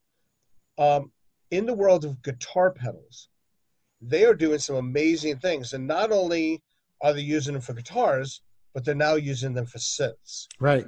[0.79, 1.11] Um,
[1.51, 3.29] in the world of guitar pedals,
[4.03, 6.61] they are doing some amazing things, and not only
[7.01, 8.43] are they using them for guitars,
[8.75, 10.47] but they're now using them for synths.
[10.61, 10.87] Right.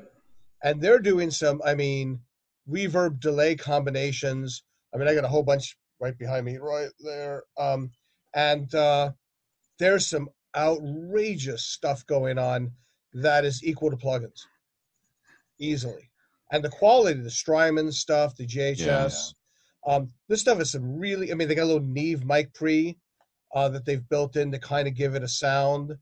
[0.62, 2.18] and they're doing some i mean
[2.68, 4.62] reverb delay combinations.
[4.94, 7.44] I mean i got a whole bunch right behind me right there.
[7.58, 7.90] Um
[8.34, 9.10] and uh
[9.78, 12.70] there's some outrageous stuff going on
[13.12, 14.40] that is equal to plugins.
[15.58, 16.10] Easily.
[16.52, 19.34] And the quality the strymon stuff the jhs
[19.86, 22.96] um this stuff is some really i mean they got a little neve mic pre
[23.54, 25.96] uh that they've built in to kind of give it a sound.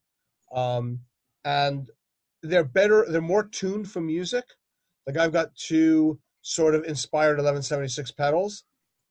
[0.52, 1.00] Um
[1.44, 1.90] and
[2.42, 4.44] they're better they're more tuned for music.
[5.06, 8.64] Like i've got two sort of inspired 1176 pedals.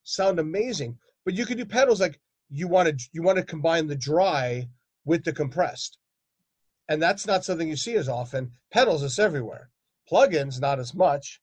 [0.03, 2.19] Sound amazing but you can do pedals like
[2.49, 4.67] you want to you want to combine the dry
[5.05, 5.97] with the compressed.
[6.89, 8.51] And that's not something you see as often.
[8.71, 9.69] Pedals is everywhere.
[10.11, 11.41] Plugins not as much.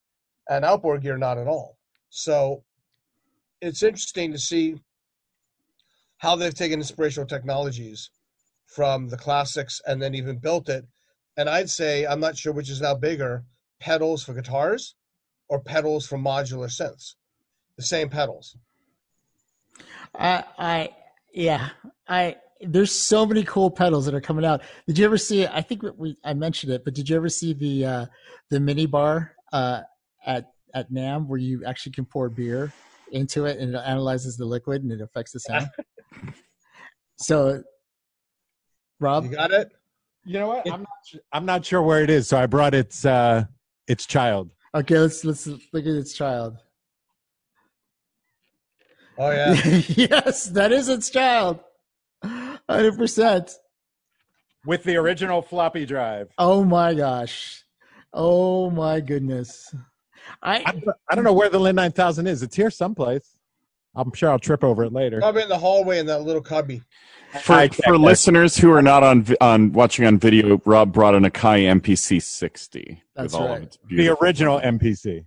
[0.51, 1.79] And outboard gear not at all.
[2.11, 2.65] So
[3.61, 4.77] it's interesting to see
[6.19, 8.11] how they've taken inspirational technologies
[8.67, 10.85] from the classics and then even built it
[11.39, 13.45] and I'd say I'm not sure which is now bigger,
[13.81, 14.97] pedals for guitars
[15.49, 17.15] or pedals for modular synths.
[17.77, 18.57] The same pedals.
[20.19, 20.91] I, I,
[21.33, 21.69] yeah,
[22.09, 22.37] I.
[22.61, 24.63] There's so many cool pedals that are coming out.
[24.89, 25.47] Did you ever see?
[25.47, 28.07] I think we I mentioned it, but did you ever see the uh,
[28.51, 29.83] the mini bar uh,
[30.27, 32.73] at at NAMM where you actually can pour beer
[33.13, 35.69] into it and it analyzes the liquid and it affects the sound?
[37.17, 37.63] so,
[39.01, 39.71] Rob, You got it?
[40.25, 42.75] you know what i'm not su- i'm not sure where it is so i brought
[42.75, 43.45] its uh
[43.87, 46.59] its child okay, let's let's look at its child.
[49.17, 49.55] Oh yeah.
[49.89, 51.61] yes, that is its child.
[52.23, 53.51] Hundred percent.
[54.67, 57.65] with the original floppy drive Oh my gosh.
[58.13, 59.75] Oh my goodness.
[60.43, 62.43] I I, I don't know where the Linn 9000 is.
[62.43, 63.38] It's here someplace.
[63.99, 65.19] I'm sure I'll trip over it later.
[65.21, 66.83] Probably in the hallway in that little cubby.
[67.43, 71.25] For I- for listeners who are not on on watching on video, Rob brought an
[71.25, 73.57] Akai MPC 60 That's with all right.
[73.59, 75.25] of its The original MPC.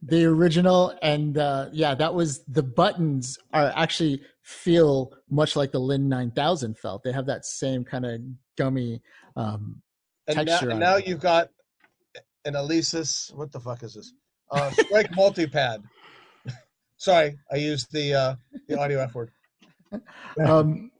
[0.00, 5.78] the original and uh yeah, that was the buttons are actually feel much like the
[5.78, 7.02] Linn 9000 felt.
[7.02, 8.20] They have that same kind of
[8.56, 9.02] gummy
[9.36, 9.82] um
[10.26, 11.06] And now, Texture and on now it.
[11.06, 11.50] you've got
[12.44, 13.32] an Alesis.
[13.34, 14.12] What the fuck is this?
[14.50, 15.82] Uh, Strike multipad.
[17.02, 18.34] Sorry, I used the uh,
[18.68, 19.32] the audio F word.
[20.46, 20.92] um,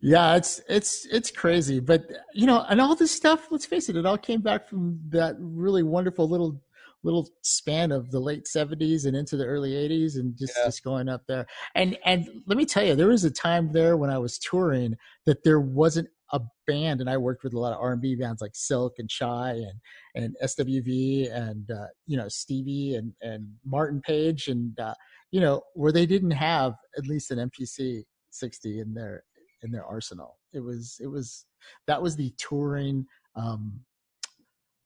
[0.00, 3.48] yeah, it's it's it's crazy, but you know, and all this stuff.
[3.50, 6.62] Let's face it, it all came back from that really wonderful little
[7.02, 10.66] little span of the late 70s and into the early 80s and just, Yeah.
[10.66, 13.96] just going up there and and let me tell you there was a time there
[13.96, 14.94] when i was touring
[15.26, 18.54] that there wasn't a band and i worked with a lot of r&b bands like
[18.54, 19.80] silk and Shai and
[20.14, 24.94] and swv and uh, you know stevie and and martin page and uh,
[25.32, 29.24] you know where they didn't have at least an mpc 60 in their
[29.62, 31.44] in their arsenal it was it was
[31.88, 33.04] that was the touring
[33.34, 33.80] um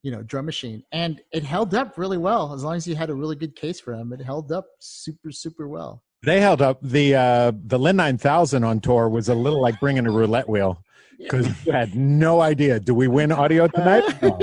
[0.02, 3.10] you know drum machine and it held up really well as long as you had
[3.10, 6.78] a really good case for them it held up super super well They held up
[6.82, 10.82] the uh, the Linn 9000 on tour was a little like bringing a roulette wheel
[11.18, 12.80] because you had no idea.
[12.80, 14.04] Do we win audio tonight?
[14.22, 14.38] No.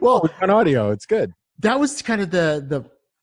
[0.00, 0.90] well we won audio.
[0.92, 1.32] It's good.
[1.60, 2.80] that was kind of the the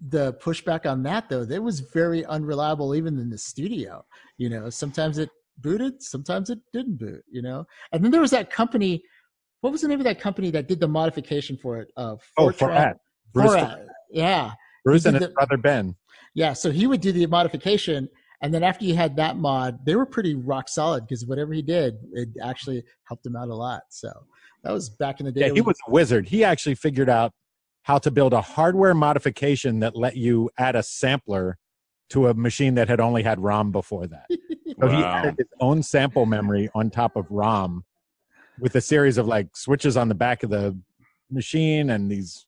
[0.09, 4.05] the pushback on that though it was very unreliable even in the studio
[4.37, 5.29] you know sometimes it
[5.59, 9.01] booted sometimes it didn't boot you know and then there was that company
[9.61, 12.49] what was the name of that company that did the modification for it uh Oh,
[12.49, 12.97] Forat- for that.
[13.33, 13.85] Bruce, Forat.
[14.11, 14.51] yeah
[14.85, 15.95] Bruce and his the- brother Ben.
[16.35, 18.07] Yeah, so he would do the modification,
[18.43, 21.63] and then after you had that mod, they were pretty rock solid because whatever he
[21.63, 23.81] did, it actually helped him out a lot.
[23.89, 24.11] So
[24.63, 25.47] that was back in the day.
[25.47, 26.27] Yeah, he was a wizard.
[26.27, 27.31] He actually figured out
[27.87, 31.57] how to build a hardware modification that let you add a sampler
[32.09, 34.25] to a machine that had only had ROM before that.
[34.79, 35.19] So he Wow.
[35.23, 37.83] added his own sample memory on top of ROM
[38.59, 40.77] with a series of like switches on the back of the
[41.31, 42.45] machine and these.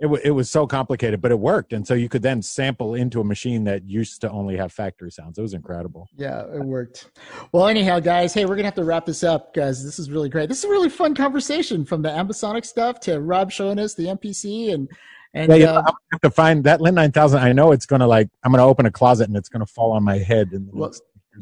[0.00, 1.72] It, w- it was so complicated, but it worked.
[1.72, 5.10] And so you could then sample into a machine that used to only have factory
[5.10, 5.38] sounds.
[5.38, 6.08] It was incredible.
[6.16, 7.10] Yeah, it worked.
[7.52, 9.84] Well, anyhow, guys, hey, we're gonna have to wrap this up, guys.
[9.84, 10.48] This is really great.
[10.48, 14.04] This is a really fun conversation from the ambisonic stuff to Rob showing us the
[14.04, 14.88] MPC and
[15.34, 17.40] and Yeah, uh, gonna have to find that Linn 9000.
[17.40, 19.64] I know it's going to like, I'm going to open a closet and it's going
[19.64, 20.52] to fall on my head.
[20.52, 20.92] And Well,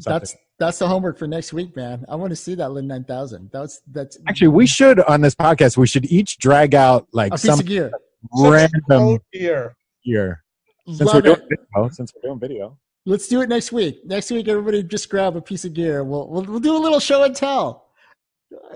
[0.03, 2.03] that's that's the homework for next week, man.
[2.09, 3.49] I want to see that Linn nine thousand.
[3.53, 5.77] That's that's Actually, we should on this podcast.
[5.77, 7.91] We should each drag out like a piece some of gear.
[8.35, 9.75] Random dear.
[10.03, 10.43] gear.
[10.87, 11.59] Since Love we're doing it.
[11.73, 12.77] video, since we're doing video.
[13.05, 14.05] Let's do it next week.
[14.05, 16.03] Next week, everybody just grab a piece of gear.
[16.03, 17.85] We'll we'll, we'll do a little show and tell.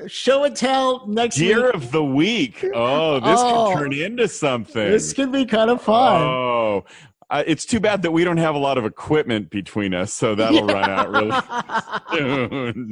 [0.08, 1.74] Show and tell next Gear week.
[1.76, 2.66] of the week.
[2.74, 3.72] Oh, this Oh.
[3.74, 4.89] could turn into something.
[4.89, 6.22] This could be kind of fun.
[6.22, 6.84] Oh,
[7.32, 10.36] uh, it's too bad that we don't have a lot of equipment between us, so
[10.36, 11.32] that'll run out really
[12.14, 12.92] soon.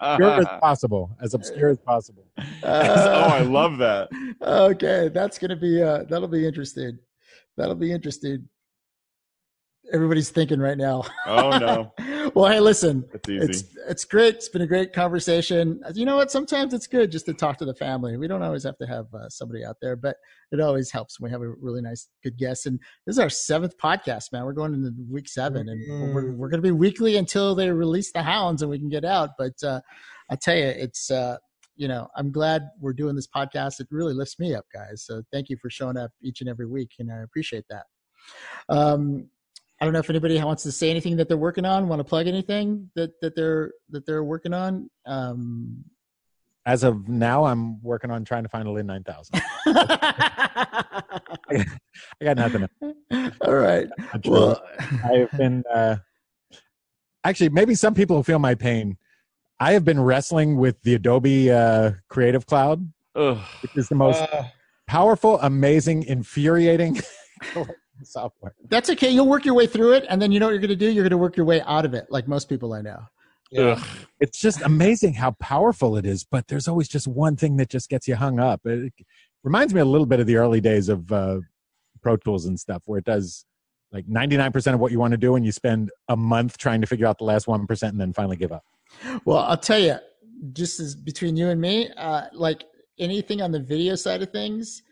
[0.00, 2.24] Obscure as possible, as obscure as possible.
[2.38, 4.08] oh, I love that.
[4.42, 6.98] okay, that's gonna be uh that'll be interesting.
[7.58, 8.48] That'll be interesting.
[9.92, 11.04] Everybody's thinking right now.
[11.26, 11.92] Oh no,
[12.34, 13.44] well, hey, listen, it's easy.
[13.44, 14.34] it's it's great.
[14.36, 15.80] It's been a great conversation.
[15.94, 16.30] You know what?
[16.30, 18.16] Sometimes it's good just to talk to the family.
[18.16, 20.16] We don't always have to have uh, somebody out there, but
[20.52, 22.66] it always helps when we have a really nice, good guest.
[22.66, 24.44] And this is our seventh podcast, man.
[24.44, 28.12] We're going into week seven, and we're we're going to be weekly until they release
[28.12, 29.30] the hounds and we can get out.
[29.38, 29.80] But uh,
[30.30, 31.36] I tell you, it's uh,
[31.76, 33.80] you know, I'm glad we're doing this podcast.
[33.80, 35.04] It really lifts me up, guys.
[35.04, 37.84] So thank you for showing up each and every week, and I appreciate that.
[38.68, 39.28] Um,
[39.80, 41.86] I don't know if anybody wants to say anything that they're working on.
[41.88, 44.88] Want to plug anything that that they're that they're working on?
[45.04, 45.84] Um,
[46.64, 49.40] As of now, I'm working on trying to find a Linn 9000.
[49.66, 51.64] I
[52.22, 52.68] got nothing.
[53.42, 53.86] All right.
[54.24, 54.62] Well,
[55.04, 55.96] I've been uh,
[57.24, 58.96] actually maybe some people feel my pain.
[59.60, 63.38] I have been wrestling with the Adobe uh, Creative Cloud, Ugh.
[63.62, 64.44] which is the most Uh,
[64.86, 67.00] powerful, amazing, infuriating
[68.04, 68.54] software.
[68.68, 69.10] that's okay.
[69.10, 70.90] You'll work your way through it, and then you know what you're going to do.
[70.90, 72.98] You're going to work your way out of it, like most people I know.
[73.50, 73.78] yeah.
[73.78, 73.86] Ugh.
[74.20, 77.88] It's just amazing how powerful it is, but there's always just one thing that just
[77.88, 78.60] gets you hung up.
[78.64, 78.92] It
[79.44, 81.40] reminds me a little bit of the early days of uh,
[82.02, 83.44] Pro Tools and stuff, where it does
[83.92, 86.86] like 99% of what you want to do, and you spend a month trying to
[86.86, 88.64] figure out the last 1% and then finally give up.
[89.24, 89.96] Well, I'll tell you,
[90.52, 92.64] just as between you and me, uh, like
[92.98, 94.82] anything on the video side of things,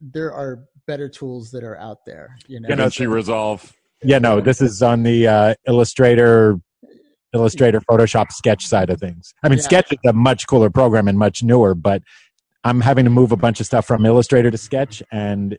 [0.00, 2.36] there are better tools that are out there.
[2.48, 3.72] You know, You know, DaVinci Resolve.
[4.02, 6.58] Yeah, no, this is on the uh, Illustrator,
[7.32, 9.34] Illustrator, Photoshop, Sketch side of things.
[9.44, 9.64] I mean, Yeah.
[9.64, 12.02] Sketch is a much cooler program and much newer, but
[12.64, 15.56] I'm having to move a bunch of stuff from Illustrator to Sketch, and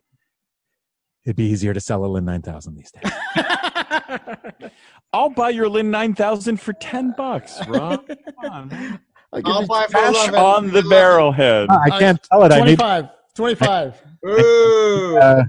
[1.24, 3.12] it'd be easier to sell a Linn 9000 these days.
[5.12, 8.06] I'll buy your Linn 9000 for 10 bucks, Rob.
[8.06, 9.00] Come on, man.
[9.32, 10.34] I'll I'll buy for Cash 11.
[10.40, 10.90] on the 11.
[10.90, 11.68] barrel head.
[11.70, 12.52] I can't tell it.
[12.52, 12.80] I need,
[13.36, 14.02] 25.
[14.22, 14.44] 25.
[14.44, 15.18] Ooh.
[15.18, 15.44] uh,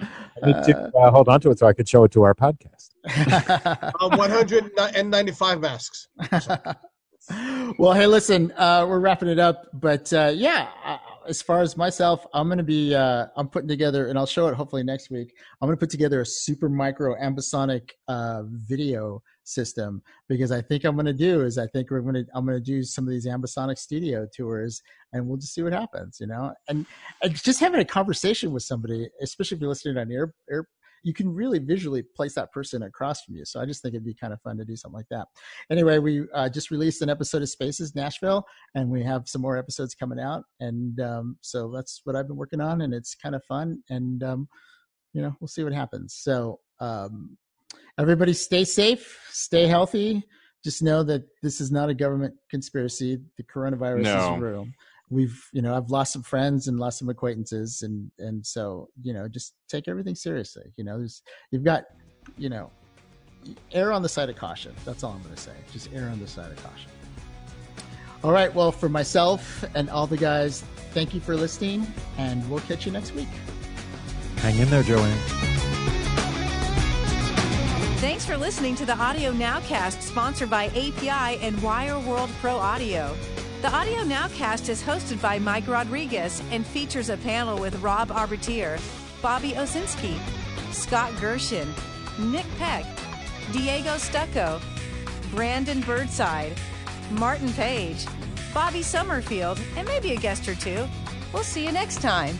[0.00, 2.34] I need to uh, hold on to it so I could show it to our
[2.34, 2.90] podcast.
[4.00, 6.08] Um, 195 masks.
[7.78, 11.76] well, hey, listen, uh, we're wrapping it up, but uh, yeah, uh, as far as
[11.76, 15.10] myself, I'm going to be, uh, I'm putting together, and I'll show it hopefully next
[15.10, 15.34] week.
[15.60, 20.84] I'm going to put together a super micro ambisonic uh, video system because I think
[20.84, 23.04] I'm going to do is I think we're going to, I'm going to do some
[23.04, 24.82] of these ambisonic studio tours
[25.12, 26.86] and we'll just see what happens, you know, and,
[27.22, 30.66] and just having a conversation with somebody, especially if you're listening on air, air
[31.04, 33.44] you can really visually place that person across from you.
[33.44, 35.26] So I just think it'd be kind of fun to do something like that.
[35.70, 39.58] Anyway, we uh, just released an episode of Spaces Nashville, and we have some more
[39.58, 40.44] episodes coming out.
[40.60, 43.82] And um, so that's what I've been working on, and it's kind of fun.
[43.90, 44.48] And um,
[45.12, 46.16] you know, we'll see what happens.
[46.18, 47.36] So um,
[47.98, 50.22] everybody, stay safe, stay healthy.
[50.62, 53.18] Just know that this is not a government conspiracy.
[53.36, 54.34] The coronavirus No.
[54.34, 54.68] is real
[55.10, 59.12] we've you know i've lost some friends and lost some acquaintances and and so you
[59.12, 61.84] know just take everything seriously you know there's you've got
[62.38, 62.70] you know
[63.72, 66.18] err on the side of caution that's all i'm going to say just err on
[66.20, 66.90] the side of caution
[68.24, 70.64] all right well for myself and all the guys
[70.94, 73.28] thank you for listening and we'll catch you next week
[74.38, 75.73] Hang in there, Joanne.
[78.44, 83.16] Listening to the Audio Nowcast sponsored by API and Wire World Pro Audio.
[83.62, 88.78] The Audio Nowcast is hosted by Mike Rodriguez and features a panel with Rob Arbittier,
[89.22, 90.18] Bobby Owsinski,
[90.74, 91.66] Scott Gershin,
[92.18, 92.84] Nick Peck,
[93.50, 94.60] Diego Stocco,
[95.30, 96.52] Brandon Birdside,
[97.12, 98.04] Martin Page,
[98.52, 100.86] Bobby Summerfield, and maybe a guest or two.
[101.32, 102.38] We'll see you next time.